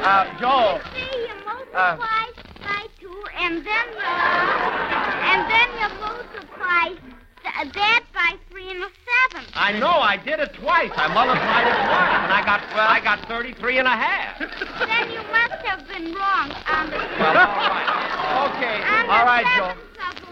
Uh, 0.00 0.24
Joel. 0.40 0.80
See, 0.96 1.28
you 1.28 1.36
multiply 1.44 2.24
by 2.64 2.86
two, 2.98 3.24
and 3.36 3.60
then 3.60 3.86
you, 3.92 4.08
and 4.08 5.40
then 5.44 5.68
you 5.76 5.88
multiply 6.00 6.96
th- 7.44 7.74
that 7.76 8.02
by 8.14 8.40
three 8.48 8.70
and 8.70 8.82
a 8.82 8.88
seven. 9.04 9.44
I 9.54 9.72
know. 9.78 10.00
I 10.00 10.16
did 10.16 10.40
it 10.40 10.54
twice. 10.54 10.90
I 10.96 11.12
multiplied 11.12 11.68
it 11.68 11.76
twice, 11.76 12.24
and 12.24 12.32
I 12.32 12.40
got 12.40 12.60
well, 12.72 12.88
I 12.88 13.00
got 13.04 13.28
33 13.28 13.78
and 13.78 13.88
a 13.88 13.90
half. 13.90 14.38
Then 14.40 15.12
you 15.12 15.20
must 15.28 15.60
have 15.68 15.86
been 15.88 16.14
wrong 16.14 16.48
on 16.72 16.88
the. 16.88 16.96
Well, 16.96 17.36
all 17.36 17.68
right. 17.68 18.56
Okay. 18.56 18.80
on 18.80 19.10
All 19.10 19.24
right, 19.28 19.44
Joel. 19.58 19.76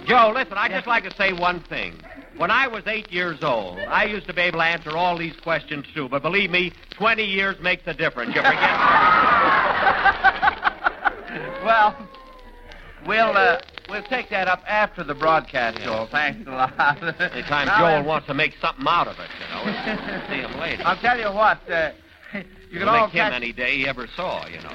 Joe, 0.07 0.33
listen, 0.35 0.57
I'd 0.57 0.71
just 0.71 0.87
like 0.87 1.05
to 1.05 1.13
say 1.19 1.35
one 1.35 1.61
thing. 1.69 2.03
When 2.39 2.51
I 2.53 2.69
was 2.69 2.85
eight 2.87 3.11
years 3.11 3.43
old, 3.43 3.81
I 3.81 4.05
used 4.05 4.27
to 4.29 4.33
be 4.33 4.43
able 4.43 4.61
to 4.61 4.65
answer 4.65 4.97
all 4.97 5.19
these 5.19 5.35
questions 5.37 5.87
too, 5.93 6.09
but 6.09 6.23
believe 6.23 6.51
me, 6.51 6.73
20 6.91 7.25
years 7.25 7.59
makes 7.61 7.83
a 7.87 7.95
difference. 7.95 8.35
You 8.35 8.43
forget. 8.43 8.59
Well, 11.65 11.95
we'll 13.07 13.37
uh, 13.37 13.61
we'll 13.91 14.03
take 14.05 14.31
that 14.31 14.49
up 14.49 14.63
after 14.67 15.05
the 15.05 15.15
broadcast, 15.15 15.79
Joel. 15.79 16.07
Thanks 16.11 16.47
a 16.47 16.51
lot. 16.51 17.03
Anytime 17.21 17.67
Now, 17.67 17.79
Joel 17.79 18.05
wants 18.05 18.27
to 18.29 18.35
make 18.35 18.55
something 18.61 18.87
out 18.89 19.07
of 19.07 19.17
it, 19.19 19.29
you 19.39 19.55
know. 19.55 20.27
See 20.31 20.37
him 20.41 20.59
later. 20.59 20.83
I'll 20.87 20.97
tell 20.97 21.19
you 21.19 21.27
what. 21.27 21.59
Uh, 21.71 21.91
you 22.71 22.79
can 22.79 22.89
all 22.89 23.07
make 23.07 23.15
him 23.15 23.33
any 23.33 23.53
day 23.53 23.77
he 23.77 23.87
ever 23.89 24.07
saw, 24.17 24.47
you 24.47 24.61
know. 24.63 24.73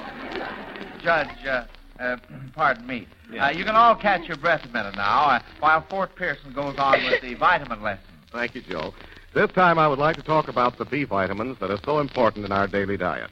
Judge. 1.02 1.28
Uh, 1.44 1.64
uh, 1.98 2.16
pardon 2.54 2.86
me. 2.86 3.08
Yeah. 3.32 3.46
Uh, 3.46 3.50
you 3.50 3.64
can 3.64 3.74
all 3.74 3.96
catch 3.96 4.26
your 4.28 4.36
breath 4.36 4.64
a 4.64 4.68
minute 4.68 4.96
now, 4.96 5.24
uh, 5.24 5.40
while 5.60 5.80
Fort 5.88 6.14
Pearson 6.16 6.52
goes 6.52 6.76
on 6.78 7.04
with 7.04 7.20
the 7.22 7.34
vitamin 7.34 7.82
lesson. 7.82 8.04
Thank 8.32 8.54
you, 8.54 8.62
Joe. 8.62 8.92
This 9.32 9.50
time 9.50 9.78
I 9.78 9.88
would 9.88 9.98
like 9.98 10.16
to 10.16 10.22
talk 10.22 10.48
about 10.48 10.78
the 10.78 10.84
B 10.84 11.04
vitamins 11.04 11.58
that 11.58 11.70
are 11.70 11.80
so 11.84 11.98
important 11.98 12.44
in 12.44 12.52
our 12.52 12.68
daily 12.68 12.96
diet. 12.96 13.30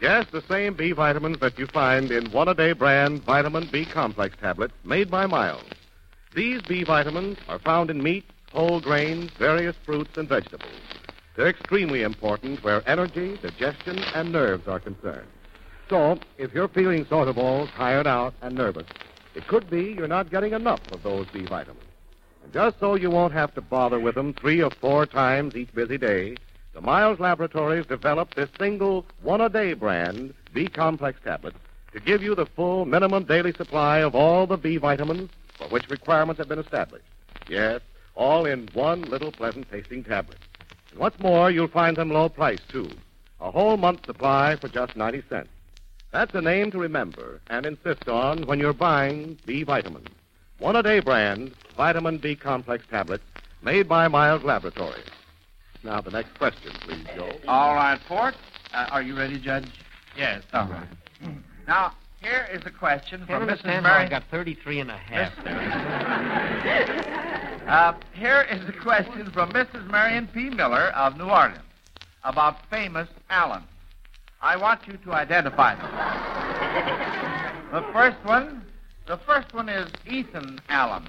Yes, 0.00 0.26
the 0.30 0.42
same 0.42 0.74
B 0.74 0.92
vitamins 0.92 1.40
that 1.40 1.58
you 1.58 1.66
find 1.66 2.10
in 2.10 2.30
one 2.30 2.48
a 2.48 2.54
day 2.54 2.72
brand 2.72 3.22
vitamin 3.22 3.68
B 3.70 3.84
complex 3.84 4.36
tablets 4.40 4.74
made 4.84 5.10
by 5.10 5.26
Miles. 5.26 5.64
These 6.34 6.62
B 6.62 6.84
vitamins 6.84 7.38
are 7.48 7.58
found 7.58 7.90
in 7.90 8.02
meat, 8.02 8.24
whole 8.52 8.80
grains, 8.80 9.30
various 9.38 9.74
fruits, 9.84 10.16
and 10.16 10.28
vegetables. 10.28 10.70
They're 11.34 11.48
extremely 11.48 12.02
important 12.02 12.62
where 12.62 12.86
energy, 12.88 13.36
digestion, 13.42 13.98
and 14.14 14.30
nerves 14.30 14.68
are 14.68 14.80
concerned. 14.80 15.28
So, 15.88 16.18
if 16.36 16.52
you're 16.52 16.68
feeling 16.68 17.06
sort 17.06 17.28
of 17.28 17.38
all 17.38 17.66
tired 17.68 18.06
out 18.06 18.34
and 18.42 18.54
nervous, 18.54 18.86
it 19.38 19.46
could 19.46 19.70
be 19.70 19.92
you're 19.92 20.08
not 20.08 20.30
getting 20.30 20.52
enough 20.52 20.80
of 20.90 21.04
those 21.04 21.28
B 21.28 21.42
vitamins. 21.42 21.84
And 22.42 22.52
just 22.52 22.80
so 22.80 22.96
you 22.96 23.08
won't 23.08 23.32
have 23.32 23.54
to 23.54 23.60
bother 23.60 24.00
with 24.00 24.16
them 24.16 24.34
three 24.34 24.60
or 24.60 24.70
four 24.72 25.06
times 25.06 25.54
each 25.54 25.72
busy 25.72 25.96
day, 25.96 26.34
the 26.72 26.80
Miles 26.80 27.20
Laboratories 27.20 27.86
developed 27.86 28.34
this 28.34 28.50
single 28.58 29.06
one 29.22 29.40
a 29.40 29.48
day 29.48 29.74
brand 29.74 30.34
B 30.52 30.66
complex 30.66 31.20
tablet 31.22 31.54
to 31.92 32.00
give 32.00 32.20
you 32.20 32.34
the 32.34 32.46
full 32.46 32.84
minimum 32.84 33.22
daily 33.24 33.52
supply 33.52 33.98
of 33.98 34.16
all 34.16 34.44
the 34.44 34.56
B 34.56 34.76
vitamins 34.76 35.30
for 35.56 35.68
which 35.68 35.88
requirements 35.88 36.38
have 36.38 36.48
been 36.48 36.58
established. 36.58 37.06
Yes, 37.48 37.80
all 38.16 38.44
in 38.44 38.68
one 38.72 39.02
little 39.02 39.30
pleasant 39.30 39.70
tasting 39.70 40.02
tablet. 40.02 40.38
And 40.90 40.98
what's 40.98 41.20
more, 41.20 41.48
you'll 41.48 41.68
find 41.68 41.96
them 41.96 42.10
low 42.10 42.28
priced, 42.28 42.68
too. 42.70 42.90
A 43.40 43.52
whole 43.52 43.76
month 43.76 44.04
supply 44.04 44.56
for 44.56 44.66
just 44.66 44.96
90 44.96 45.22
cents. 45.28 45.48
That's 46.12 46.34
a 46.34 46.40
name 46.40 46.70
to 46.70 46.78
remember 46.78 47.40
and 47.48 47.66
insist 47.66 48.08
on 48.08 48.46
when 48.46 48.58
you're 48.58 48.72
buying 48.72 49.38
B 49.46 49.62
vitamins. 49.62 50.08
One 50.58 50.74
a 50.76 50.82
day 50.82 51.00
brand, 51.00 51.52
vitamin 51.76 52.18
B 52.18 52.34
complex 52.34 52.84
tablets, 52.90 53.22
made 53.62 53.88
by 53.88 54.08
Miles 54.08 54.42
Laboratories. 54.42 55.04
Now, 55.84 56.00
the 56.00 56.10
next 56.10 56.36
question, 56.38 56.72
please, 56.80 57.06
Joe. 57.14 57.30
All 57.46 57.74
right, 57.74 58.00
Fort. 58.08 58.34
Uh, 58.74 58.86
are 58.90 59.02
you 59.02 59.16
ready, 59.16 59.38
Judge? 59.38 59.68
Yes. 60.16 60.42
All 60.52 60.66
right. 60.66 60.88
Now, 61.68 61.92
here 62.20 62.48
is 62.52 62.62
a 62.66 62.70
question 62.70 63.24
Can't 63.26 63.28
from 63.28 63.42
Mrs. 63.42 63.50
understand 63.50 63.86
how 63.86 63.92
I 63.94 63.98
Mary. 63.98 64.10
got 64.10 64.24
33 64.30 64.80
and 64.80 64.90
a 64.90 64.96
half 64.96 65.32
there. 65.44 65.58
Uh, 67.68 67.92
here 68.14 68.46
is 68.50 68.66
a 68.68 68.72
question 68.72 69.30
from 69.30 69.50
Mrs. 69.52 69.88
Marion 69.90 70.26
P. 70.32 70.48
Miller 70.50 70.86
of 70.96 71.16
New 71.16 71.26
Orleans 71.28 71.60
about 72.24 72.56
famous 72.70 73.08
Allen. 73.30 73.62
I 74.40 74.56
want 74.56 74.86
you 74.86 74.96
to 74.96 75.12
identify 75.12 75.74
them. 75.74 75.90
the 77.72 77.92
first 77.92 78.16
one, 78.24 78.64
the 79.06 79.18
first 79.18 79.52
one 79.52 79.68
is 79.68 79.90
Ethan 80.06 80.60
Allen. 80.68 81.08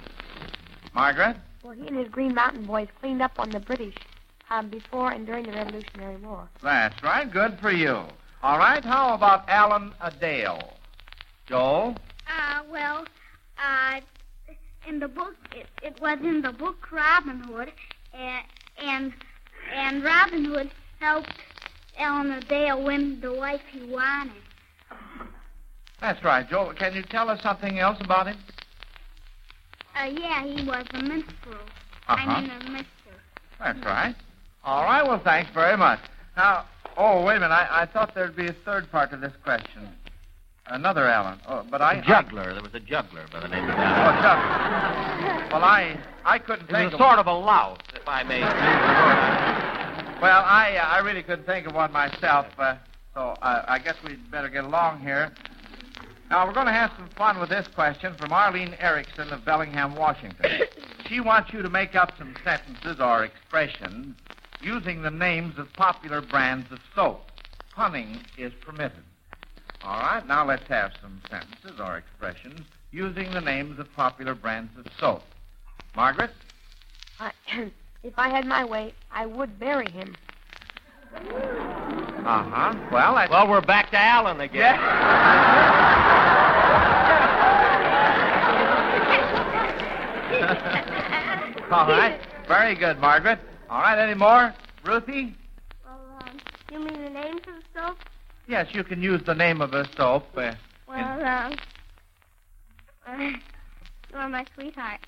Margaret. 0.95 1.37
Well, 1.63 1.73
he 1.73 1.87
and 1.87 1.97
his 1.97 2.07
Green 2.07 2.33
Mountain 2.33 2.65
Boys 2.65 2.87
cleaned 2.99 3.21
up 3.21 3.33
on 3.37 3.49
the 3.51 3.59
British 3.59 3.95
um, 4.49 4.69
before 4.69 5.11
and 5.11 5.25
during 5.25 5.45
the 5.45 5.51
Revolutionary 5.51 6.17
War. 6.17 6.49
That's 6.63 7.01
right. 7.03 7.31
Good 7.31 7.59
for 7.59 7.71
you. 7.71 8.01
All 8.41 8.57
right. 8.57 8.83
How 8.83 9.13
about 9.13 9.47
Allan-a-Dale? 9.47 10.73
Joel. 11.45 11.95
Uh, 12.27 12.61
well, 12.71 13.05
uh, 13.57 13.99
in 14.87 14.99
the 14.99 15.07
book, 15.07 15.35
it, 15.55 15.67
it 15.83 15.99
was 16.01 16.19
in 16.23 16.41
the 16.41 16.51
book 16.51 16.91
Robin 16.91 17.39
Hood, 17.41 17.71
and 18.13 18.45
and, 18.77 19.13
and 19.73 20.03
Robin 20.03 20.45
Hood 20.45 20.71
helped 20.99 21.33
Allan-a-Dale 21.99 22.83
win 22.83 23.19
the 23.21 23.33
wife 23.33 23.61
he 23.71 23.81
wanted. 23.91 24.33
That's 26.01 26.23
right, 26.23 26.47
Joel. 26.49 26.73
Can 26.73 26.93
you 26.95 27.03
tell 27.03 27.29
us 27.29 27.41
something 27.43 27.77
else 27.79 27.97
about 27.99 28.27
him? 28.27 28.37
Uh, 29.99 30.05
yeah, 30.05 30.45
he 30.45 30.65
was 30.65 30.85
a 30.93 31.01
minstrel. 31.03 31.55
Uh-huh. 32.07 32.29
I 32.31 32.41
mean, 32.41 32.49
a 32.49 32.69
mister. 32.71 32.85
That's 33.59 33.85
right. 33.85 34.15
All 34.63 34.83
right. 34.83 35.05
Well, 35.05 35.19
thanks 35.23 35.51
very 35.53 35.75
much. 35.75 35.99
Now, 36.37 36.65
oh, 36.97 37.23
wait 37.25 37.35
a 37.37 37.39
minute. 37.41 37.53
I, 37.53 37.81
I 37.81 37.85
thought 37.85 38.15
there'd 38.15 38.35
be 38.35 38.47
a 38.47 38.55
third 38.65 38.89
part 38.91 39.11
to 39.11 39.17
this 39.17 39.33
question. 39.43 39.89
Another 40.67 41.05
Allen. 41.07 41.39
Oh, 41.47 41.65
but 41.69 41.81
I. 41.81 41.95
A 41.95 42.01
juggler. 42.05 42.53
There 42.53 42.61
was 42.63 42.73
a 42.73 42.79
juggler 42.79 43.25
by 43.31 43.41
the 43.41 43.47
name 43.49 43.63
of 43.65 43.71
I, 43.71 43.75
that. 43.75 44.07
oh, 44.07 44.21
juggler. 44.21 45.49
Well, 45.51 45.63
I 45.63 45.99
I 46.23 46.39
couldn't 46.39 46.67
He 46.67 46.73
think 46.73 46.91
was 46.91 47.01
of 47.01 47.05
sort 47.05 47.19
of 47.19 47.27
a 47.27 47.33
lout, 47.33 47.83
if 47.95 48.07
I 48.07 48.23
may. 48.23 48.39
use 50.19 50.25
the 50.25 50.25
word. 50.25 50.31
Well, 50.31 50.43
I 50.45 50.77
uh, 50.77 50.85
I 50.85 50.99
really 50.99 51.23
couldn't 51.23 51.45
think 51.45 51.67
of 51.67 51.75
one 51.75 51.91
myself. 51.91 52.47
Uh, 52.57 52.75
so 53.13 53.35
uh, 53.41 53.65
I 53.67 53.79
guess 53.79 53.95
we'd 54.05 54.31
better 54.31 54.49
get 54.49 54.63
along 54.63 55.01
here. 55.01 55.31
Now 56.29 56.45
we're 56.45 56.53
going 56.53 56.67
to 56.67 56.71
have 56.71 56.91
some 56.95 57.09
fun 57.17 57.39
with 57.39 57.49
this 57.49 57.67
question 57.67 58.13
from 58.15 58.31
Arlene 58.31 58.75
Erickson 58.79 59.29
of 59.29 59.43
Bellingham, 59.45 59.95
Washington. 59.95 60.61
She 61.07 61.19
wants 61.19 61.51
you 61.51 61.63
to 61.63 61.69
make 61.71 61.95
up 61.95 62.13
some 62.19 62.35
sentences 62.43 62.99
or 62.99 63.23
expressions 63.23 64.15
using 64.61 65.01
the 65.01 65.09
names 65.09 65.57
of 65.57 65.73
popular 65.73 66.21
brands 66.21 66.71
of 66.71 66.77
soap. 66.93 67.21
Punning 67.71 68.19
is 68.37 68.53
permitted. 68.61 69.03
All 69.83 69.99
right, 69.99 70.27
now 70.27 70.45
let's 70.45 70.67
have 70.67 70.91
some 71.01 71.19
sentences 71.27 71.79
or 71.79 71.97
expressions 71.97 72.61
using 72.91 73.31
the 73.31 73.41
names 73.41 73.79
of 73.79 73.91
popular 73.95 74.35
brands 74.35 74.71
of 74.77 74.85
soap. 74.99 75.23
Margaret? 75.95 76.29
I, 77.19 77.31
if 78.03 78.13
I 78.17 78.29
had 78.29 78.45
my 78.45 78.65
way, 78.65 78.93
I 79.11 79.25
would 79.25 79.59
bury 79.59 79.89
him. 79.89 80.15
Uh 81.13 82.43
huh. 82.43 82.75
Well, 82.91 83.15
that's. 83.15 83.31
Well, 83.31 83.47
we're 83.47 83.61
back 83.61 83.89
to 83.91 83.99
Alan 83.99 84.41
again. 84.41 84.79
All 91.71 91.87
right. 91.87 92.19
Very 92.47 92.75
good, 92.75 92.99
Margaret. 92.99 93.39
All 93.69 93.81
right, 93.81 93.97
any 93.99 94.15
more? 94.15 94.53
Ruthie? 94.83 95.35
Well, 95.85 95.99
um, 96.21 96.37
you 96.71 96.79
mean 96.79 97.01
the 97.03 97.09
name 97.09 97.37
of 97.37 97.43
the 97.45 97.61
soap? 97.73 97.97
Yes, 98.47 98.67
you 98.73 98.83
can 98.83 99.01
use 99.01 99.21
the 99.25 99.35
name 99.35 99.61
of 99.61 99.73
a 99.73 99.87
soap. 99.95 100.25
Uh, 100.35 100.53
Well, 100.87 101.25
um, 101.25 101.53
uh, 103.07 103.17
you're 104.11 104.29
my 104.29 104.45
sweetheart. 104.55 104.99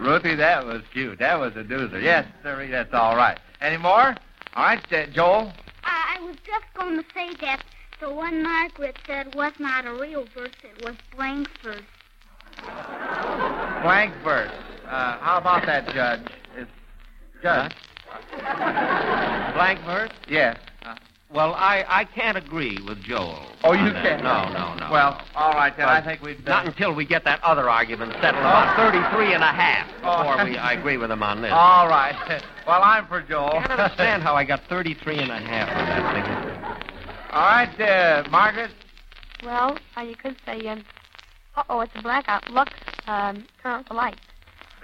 Ruthie, 0.00 0.36
that 0.36 0.64
was 0.64 0.82
cute. 0.92 1.18
That 1.18 1.38
was 1.38 1.56
a 1.56 1.64
doozer. 1.64 2.02
Yes, 2.02 2.26
sir, 2.42 2.66
that's 2.70 2.94
all 2.94 3.16
right. 3.16 3.38
Any 3.60 3.76
more? 3.76 4.14
All 4.54 4.64
right, 4.64 4.92
uh, 4.92 5.06
Joel? 5.06 5.52
I, 5.84 6.16
I 6.18 6.24
was 6.24 6.36
just 6.46 6.64
going 6.74 6.96
to 6.96 7.04
say 7.14 7.34
that 7.40 7.64
the 8.00 8.12
one 8.12 8.42
Margaret 8.42 8.96
said 9.06 9.34
was 9.34 9.52
not 9.58 9.86
a 9.86 9.92
real 9.92 10.26
verse, 10.34 10.50
it 10.62 10.84
was 10.84 10.94
blank 11.16 11.48
verse. 11.62 11.82
Blank 13.82 14.14
verse. 14.22 14.52
Uh, 14.86 15.18
how 15.18 15.38
about 15.38 15.66
that, 15.66 15.86
Judge? 15.92 16.20
It's 16.56 16.70
Judge. 17.42 17.74
Blank 19.54 19.80
verse? 19.84 20.10
Yes. 20.28 20.58
Well, 21.30 21.52
I, 21.54 21.84
I 21.86 22.04
can't 22.04 22.38
agree 22.38 22.78
with 22.86 23.02
Joel. 23.02 23.44
Oh, 23.62 23.72
you 23.72 23.92
can't? 23.92 24.22
No, 24.22 24.48
no, 24.48 24.74
no. 24.76 24.90
Well, 24.90 25.22
all 25.34 25.52
right, 25.52 25.76
then. 25.76 25.86
I 25.86 26.00
think 26.02 26.22
we'd... 26.22 26.42
Not 26.46 26.66
until 26.66 26.94
we 26.94 27.04
get 27.04 27.22
that 27.24 27.42
other 27.44 27.68
argument 27.68 28.12
settled 28.14 28.40
about 28.40 28.76
33 28.76 29.34
and 29.34 29.42
a 29.42 29.46
half 29.52 29.86
Oh. 30.02 30.22
before 30.22 30.44
we, 30.46 30.56
I 30.56 30.72
agree 30.72 30.96
with 30.96 31.10
him 31.10 31.22
on 31.22 31.42
this. 31.42 31.50
All 31.52 31.86
right. 31.86 32.42
Well, 32.66 32.82
I'm 32.82 33.06
for 33.08 33.20
Joel. 33.20 33.58
I 33.58 33.66
can't 33.66 33.80
understand 33.80 34.22
how 34.22 34.34
I 34.36 34.44
got 34.44 34.62
33 34.70 35.18
and 35.18 35.30
a 35.30 35.38
half 35.38 35.68
on 35.68 35.86
that 35.86 36.14
figure. 36.14 37.32
All 37.32 37.42
right, 37.42 37.80
uh, 37.80 38.24
Margaret. 38.30 38.70
Well, 39.44 39.78
uh, 39.98 40.00
you 40.00 40.16
could 40.16 40.36
say, 40.46 40.66
um, 40.66 40.82
uh-oh, 41.56 41.80
it's 41.82 41.92
a 41.94 42.02
blackout. 42.02 42.48
Lux, 42.50 42.72
um, 43.06 43.44
turn 43.62 43.72
off 43.72 43.88
the 43.88 43.94
lights. 43.94 44.20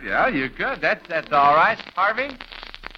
Yeah, 0.05 0.29
you 0.29 0.51
could. 0.51 0.81
That's 0.83 1.07
that's 1.09 1.33
all 1.33 1.55
right. 1.55 1.79
Harvey? 1.95 2.29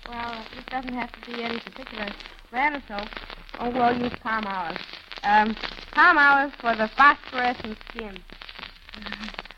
Well, 0.09 0.45
it 0.59 0.67
doesn't 0.71 0.95
have 0.95 1.13
to 1.13 1.31
be 1.31 1.43
any 1.45 1.61
particular 1.61 2.09
brand 2.51 2.75
of 2.77 2.83
soap. 2.89 3.09
Oh, 3.59 3.71
we'll 3.71 3.99
use 3.99 4.13
Palmolive. 4.25 4.81
Um, 5.23 5.55
Palmolive 5.93 6.53
for 6.61 6.75
the 6.77 6.89
phosphorescent 6.97 7.79
skin. 7.91 8.19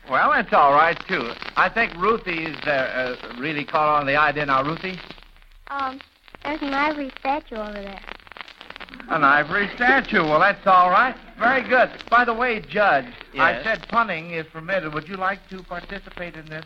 Well, 0.09 0.31
that's 0.31 0.53
all 0.53 0.73
right, 0.73 0.97
too. 1.07 1.31
I 1.55 1.69
think 1.69 1.93
Ruthie's 1.95 2.57
uh, 2.65 3.15
uh, 3.21 3.35
really 3.39 3.63
caught 3.63 3.99
on 3.99 4.07
the 4.07 4.15
idea 4.15 4.45
now, 4.45 4.63
Ruthie. 4.63 4.99
Um, 5.67 5.99
there's 6.43 6.61
an 6.61 6.73
ivory 6.73 7.11
statue 7.19 7.55
over 7.55 7.73
there. 7.73 8.01
An 9.09 9.23
ivory 9.23 9.69
statue. 9.75 10.23
Well, 10.23 10.39
that's 10.39 10.65
all 10.65 10.89
right. 10.89 11.15
Very 11.37 11.67
good. 11.67 11.89
By 12.09 12.25
the 12.25 12.33
way, 12.33 12.59
Judge, 12.59 13.05
I 13.37 13.61
said 13.63 13.87
punning 13.87 14.31
is 14.31 14.47
permitted. 14.47 14.93
Would 14.93 15.07
you 15.07 15.15
like 15.15 15.47
to 15.49 15.61
participate 15.63 16.35
in 16.35 16.45
this? 16.47 16.65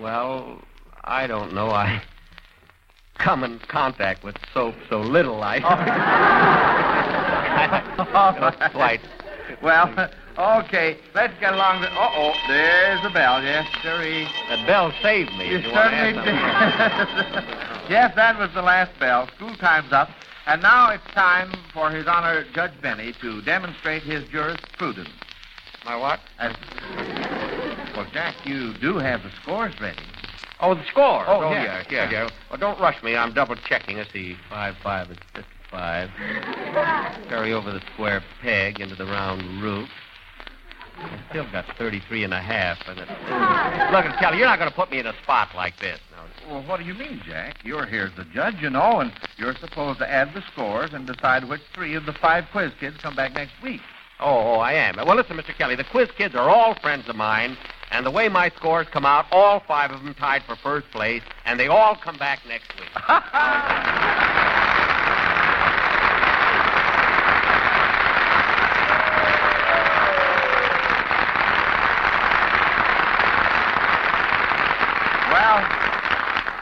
Well, 0.00 0.62
I 1.04 1.26
don't 1.26 1.54
know. 1.54 1.70
I 1.70 2.02
come 3.18 3.44
in 3.44 3.58
contact 3.68 4.24
with 4.24 4.36
soap 4.52 4.74
so 4.88 5.00
little. 5.00 5.42
I. 5.42 5.58
Oh. 5.58 6.64
Oh, 8.14 8.34
I 8.58 8.70
slight. 8.72 9.00
Well, 9.62 10.10
okay. 10.38 10.98
Let's 11.14 11.38
get 11.40 11.54
along. 11.54 11.82
To... 11.82 11.88
Uh-oh, 11.88 12.32
there's 12.48 13.02
the 13.02 13.10
bell. 13.10 13.42
Yes, 13.42 13.66
sirree. 13.82 14.26
That 14.48 14.66
bell 14.66 14.92
saved 15.02 15.32
me. 15.32 15.48
You 15.48 15.58
you 15.58 15.70
certainly 15.70 16.12
did. 16.12 16.26
yes, 17.90 18.14
that 18.16 18.38
was 18.38 18.50
the 18.54 18.62
last 18.62 18.98
bell. 18.98 19.28
School 19.36 19.54
time's 19.56 19.92
up. 19.92 20.10
And 20.46 20.60
now 20.60 20.90
it's 20.90 21.06
time 21.14 21.52
for 21.72 21.90
His 21.90 22.06
Honor 22.06 22.44
Judge 22.54 22.72
Benny 22.82 23.14
to 23.20 23.40
demonstrate 23.42 24.02
his 24.02 24.28
jurisprudence. 24.28 25.08
My 25.84 25.96
what? 25.96 26.20
As... 26.38 26.54
Well, 27.96 28.06
Jack, 28.12 28.34
you 28.44 28.74
do 28.74 28.98
have 28.98 29.22
the 29.22 29.30
scores 29.42 29.78
ready. 29.80 30.02
Oh, 30.64 30.74
the 30.74 30.84
score. 30.86 31.22
Oh, 31.26 31.50
yeah, 31.50 31.84
yeah, 31.90 32.10
yeah. 32.10 32.30
Well, 32.48 32.58
don't 32.58 32.80
rush 32.80 33.02
me. 33.02 33.14
I'm 33.14 33.34
double 33.34 33.54
checking. 33.68 33.98
Let's 33.98 34.10
see. 34.14 34.34
Five, 34.48 34.76
five 34.82 35.10
is 35.10 35.18
fifty-five. 35.34 36.08
Carry 37.28 37.52
over 37.52 37.70
the 37.70 37.82
square 37.92 38.22
peg 38.40 38.80
into 38.80 38.94
the 38.94 39.04
round 39.04 39.62
root. 39.62 39.90
I 40.96 41.20
still 41.28 41.44
got 41.52 41.66
33 41.76 42.24
and 42.24 42.32
a 42.32 42.40
half. 42.40 42.78
And 42.88 42.98
it... 42.98 43.08
Look, 43.92 44.18
Kelly, 44.18 44.38
you're 44.38 44.46
not 44.46 44.58
going 44.58 44.70
to 44.70 44.74
put 44.74 44.90
me 44.90 45.00
in 45.00 45.06
a 45.06 45.12
spot 45.22 45.50
like 45.54 45.78
this. 45.80 46.00
Now, 46.10 46.24
Well, 46.50 46.66
what 46.66 46.80
do 46.80 46.86
you 46.86 46.94
mean, 46.94 47.20
Jack? 47.26 47.58
You're 47.62 47.84
here 47.84 48.04
as 48.04 48.16
the 48.16 48.24
judge, 48.32 48.56
you 48.62 48.70
know, 48.70 49.00
and 49.00 49.12
you're 49.36 49.54
supposed 49.56 49.98
to 49.98 50.10
add 50.10 50.32
the 50.32 50.42
scores 50.50 50.94
and 50.94 51.06
decide 51.06 51.46
which 51.46 51.60
three 51.74 51.94
of 51.94 52.06
the 52.06 52.14
five 52.14 52.44
quiz 52.52 52.72
kids 52.80 52.96
come 53.02 53.16
back 53.16 53.34
next 53.34 53.52
week. 53.62 53.82
Oh, 54.18 54.54
oh, 54.54 54.58
I 54.60 54.72
am. 54.72 54.96
Well, 54.96 55.16
listen, 55.16 55.36
Mr. 55.36 55.54
Kelly, 55.58 55.76
the 55.76 55.84
quiz 55.84 56.08
kids 56.16 56.34
are 56.34 56.48
all 56.48 56.74
friends 56.80 57.06
of 57.08 57.16
mine, 57.16 57.58
and 57.94 58.04
the 58.04 58.10
way 58.10 58.28
my 58.28 58.50
scores 58.50 58.88
come 58.88 59.06
out, 59.06 59.24
all 59.30 59.60
five 59.60 59.92
of 59.92 60.02
them 60.02 60.14
tied 60.14 60.42
for 60.42 60.56
first 60.56 60.90
place, 60.90 61.22
and 61.46 61.60
they 61.60 61.68
all 61.68 61.94
come 61.94 62.18
back 62.18 62.40
next 62.46 62.74
week. 62.78 62.88
Well, 75.34 75.58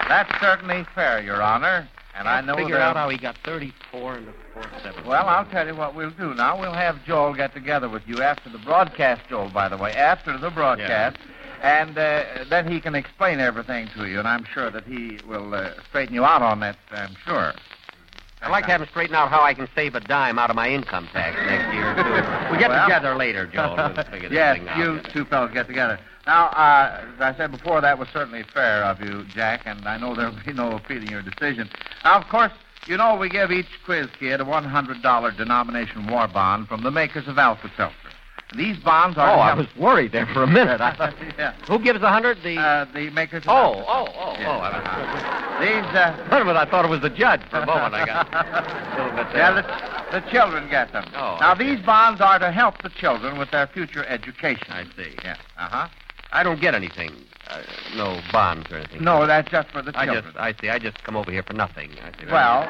that's 0.08 0.32
certainly 0.40 0.86
fair, 0.94 1.22
Your 1.22 1.42
Honor. 1.42 1.86
And 2.22 2.28
I 2.28 2.40
know 2.40 2.54
Figure 2.54 2.78
out 2.78 2.94
how 2.94 3.08
he 3.08 3.18
got 3.18 3.36
34 3.38 4.14
and 4.14 4.28
a 4.28 4.32
four 4.54 4.62
seven. 4.80 5.04
Well, 5.04 5.26
I'll 5.26 5.44
tell 5.44 5.66
you 5.66 5.74
what 5.74 5.96
we'll 5.96 6.12
do 6.12 6.34
now. 6.34 6.60
We'll 6.60 6.72
have 6.72 7.04
Joel 7.04 7.34
get 7.34 7.52
together 7.52 7.88
with 7.88 8.06
you 8.06 8.22
after 8.22 8.48
the 8.48 8.58
broadcast, 8.58 9.22
Joel, 9.28 9.48
by 9.48 9.68
the 9.68 9.76
way, 9.76 9.92
after 9.92 10.38
the 10.38 10.50
broadcast. 10.50 11.16
And 11.62 11.98
uh, 11.98 12.44
then 12.48 12.70
he 12.70 12.80
can 12.80 12.94
explain 12.94 13.40
everything 13.40 13.88
to 13.96 14.06
you, 14.06 14.20
and 14.20 14.28
I'm 14.28 14.44
sure 14.44 14.70
that 14.70 14.84
he 14.84 15.18
will 15.26 15.52
uh, 15.52 15.70
straighten 15.88 16.14
you 16.14 16.24
out 16.24 16.42
on 16.42 16.60
that, 16.60 16.76
I'm 16.92 17.16
sure. 17.24 17.54
I'd 18.42 18.50
like 18.50 18.64
to 18.66 18.72
have 18.72 18.80
him 18.82 18.88
straighten 18.90 19.14
out 19.14 19.28
how 19.28 19.42
I 19.42 19.54
can 19.54 19.68
save 19.74 19.94
a 19.94 20.00
dime 20.00 20.38
out 20.38 20.50
of 20.50 20.56
my 20.56 20.68
income 20.68 21.08
tax 21.12 21.36
next 21.46 21.72
year, 21.74 21.94
too. 21.94 22.50
We'll 22.50 22.58
get 22.58 22.70
Well- 22.70 22.86
together 22.86 23.14
later, 23.14 23.46
Joel. 23.46 23.76
We'll 23.94 24.04
figure 24.04 24.28
this 24.28 24.32
yes, 24.32 24.58
thing 24.58 24.68
out. 24.68 24.78
you 24.78 25.00
two 25.12 25.24
fellows 25.24 25.50
get 25.52 25.66
together. 25.68 25.98
Now, 26.26 26.46
uh, 26.46 27.04
as 27.16 27.20
I 27.20 27.34
said 27.36 27.50
before, 27.52 27.80
that 27.80 27.98
was 27.98 28.08
certainly 28.12 28.42
fair 28.54 28.84
of 28.84 29.00
you, 29.00 29.24
Jack, 29.24 29.62
and 29.66 29.86
I 29.86 29.96
know 29.96 30.14
there'll 30.14 30.36
be 30.44 30.52
no 30.52 30.72
appealing 30.72 31.08
your 31.08 31.22
decision. 31.22 31.68
Now, 32.04 32.18
of 32.18 32.28
course, 32.28 32.52
you 32.86 32.96
know 32.96 33.16
we 33.16 33.28
give 33.28 33.50
each 33.52 33.66
quiz 33.84 34.08
kid 34.18 34.40
a 34.40 34.44
$100 34.44 35.36
denomination 35.36 36.06
war 36.08 36.26
bond 36.28 36.68
from 36.68 36.82
the 36.82 36.90
makers 36.90 37.26
of 37.28 37.38
Alka-Seltzer. 37.38 37.96
These 38.56 38.78
bonds 38.78 39.16
Oh, 39.18 39.22
are... 39.22 39.36
to 39.36 39.42
I 39.42 39.54
was 39.54 39.66
worried 39.76 40.12
there 40.12 40.26
for 40.26 40.42
a 40.42 40.46
minute. 40.46 40.80
I... 40.80 41.12
yeah. 41.38 41.54
Who 41.68 41.78
gives 41.78 42.02
a 42.02 42.08
hundred? 42.08 42.42
The 42.42 42.56
Uh, 42.56 42.84
the 42.92 43.10
makers 43.10 43.44
of 43.44 43.48
oh, 43.48 43.84
oh, 43.86 44.06
oh, 44.14 44.36
Yeah. 44.38 44.48
oh! 44.48 44.60
I 44.60 44.70
was... 44.70 45.60
These, 45.60 45.96
uh... 45.96 46.28
Wait 46.30 46.42
a 46.42 46.44
minute, 46.44 46.58
I 46.58 46.70
thought 46.70 46.84
it 46.84 46.88
was 46.88 47.00
the 47.00 47.10
judge 47.10 47.40
for 47.50 47.58
a 47.58 47.66
moment. 47.66 47.94
I 47.94 48.06
got 48.06 48.32
a 48.32 49.02
little 49.02 49.16
bit 49.16 49.32
there. 49.32 49.38
Yeah, 49.38 49.62
the, 50.10 50.20
the 50.20 50.30
children 50.30 50.68
get 50.68 50.92
them. 50.92 51.04
Oh, 51.14 51.38
now, 51.40 51.56
see. 51.56 51.74
these 51.74 51.84
bonds 51.84 52.20
are 52.20 52.38
to 52.38 52.50
help 52.50 52.82
the 52.82 52.90
children 52.90 53.38
with 53.38 53.50
their 53.50 53.66
future 53.66 54.04
education. 54.06 54.66
I 54.70 54.84
see. 54.96 55.14
Yeah. 55.24 55.36
Uh-huh. 55.58 55.88
I 56.32 56.42
don't 56.42 56.60
get 56.60 56.74
anything. 56.74 57.10
Uh, 57.48 57.62
no 57.96 58.20
bonds 58.32 58.70
or 58.70 58.76
anything. 58.76 59.04
No, 59.04 59.26
that's 59.26 59.50
just 59.50 59.68
for 59.70 59.82
the 59.82 59.92
children. 59.92 60.18
I 60.18 60.20
just, 60.22 60.36
I 60.36 60.52
see. 60.60 60.68
I 60.70 60.78
just 60.78 61.02
come 61.04 61.16
over 61.16 61.30
here 61.30 61.42
for 61.42 61.52
nothing. 61.52 61.90
I 62.02 62.10
see. 62.18 62.26
Well, 62.30 62.64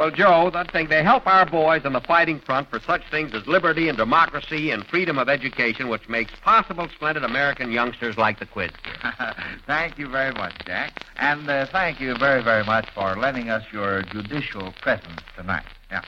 well, 0.00 0.10
Joe, 0.10 0.48
that 0.54 0.72
thing 0.72 0.88
they 0.88 1.02
help 1.02 1.26
our 1.26 1.44
boys 1.44 1.84
on 1.84 1.92
the 1.92 2.00
fighting 2.00 2.40
front 2.40 2.70
for 2.70 2.80
such 2.80 3.02
things 3.10 3.34
as 3.34 3.46
liberty 3.46 3.86
and 3.86 3.98
democracy 3.98 4.70
and 4.70 4.82
freedom 4.86 5.18
of 5.18 5.28
education, 5.28 5.90
which 5.90 6.08
makes 6.08 6.32
possible 6.40 6.88
splendid 6.94 7.22
American 7.22 7.70
youngsters 7.70 8.16
like 8.16 8.38
the 8.38 8.46
Quiz. 8.46 8.70
thank 9.66 9.98
you 9.98 10.08
very 10.08 10.32
much, 10.32 10.54
Jack. 10.64 11.04
And 11.16 11.46
uh, 11.50 11.66
thank 11.66 12.00
you 12.00 12.16
very, 12.16 12.42
very 12.42 12.64
much 12.64 12.88
for 12.94 13.14
lending 13.14 13.50
us 13.50 13.62
your 13.74 14.00
judicial 14.04 14.72
presence 14.80 15.20
tonight. 15.36 15.66
Yeah. 15.90 16.00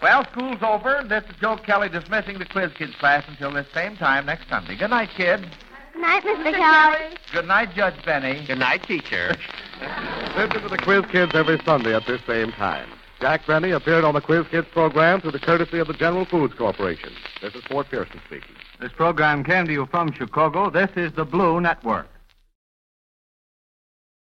Well, 0.00 0.24
school's 0.32 0.62
over. 0.62 1.04
This 1.06 1.24
is 1.24 1.36
Joe 1.38 1.58
Kelly 1.58 1.90
dismissing 1.90 2.38
the 2.38 2.46
Quiz 2.46 2.72
Kids 2.72 2.94
class 2.94 3.22
until 3.28 3.52
this 3.52 3.66
same 3.74 3.98
time 3.98 4.24
next 4.24 4.48
Sunday. 4.48 4.78
Good 4.78 4.88
night, 4.88 5.10
kids. 5.14 5.44
Good 5.92 6.00
night, 6.00 6.22
Mr. 6.22 6.54
Kelly. 6.54 7.16
Good 7.34 7.46
night, 7.46 7.74
Judge 7.74 8.02
Benny. 8.02 8.46
Good 8.46 8.60
night, 8.60 8.82
teacher. 8.84 9.36
Listen 10.38 10.62
to 10.62 10.68
the 10.70 10.78
Quiz 10.78 11.04
Kids 11.12 11.32
every 11.34 11.60
Sunday 11.66 11.94
at 11.94 12.06
this 12.06 12.22
same 12.26 12.50
time. 12.52 12.88
Jack 13.20 13.46
Benny 13.46 13.70
appeared 13.70 14.04
on 14.04 14.14
the 14.14 14.20
Quiz 14.20 14.46
Kids 14.48 14.66
program 14.72 15.20
through 15.20 15.30
the 15.30 15.38
courtesy 15.38 15.78
of 15.78 15.86
the 15.86 15.94
General 15.94 16.26
Foods 16.26 16.52
Corporation. 16.54 17.12
This 17.40 17.54
is 17.54 17.64
Fort 17.64 17.88
Pearson 17.88 18.20
speaking. 18.26 18.54
This 18.78 18.92
program 18.92 19.42
came 19.42 19.66
to 19.66 19.72
you 19.72 19.86
from 19.86 20.12
Chicago. 20.12 20.68
This 20.68 20.90
is 20.96 21.12
the 21.12 21.24
Blue 21.24 21.58
Network. 21.60 22.08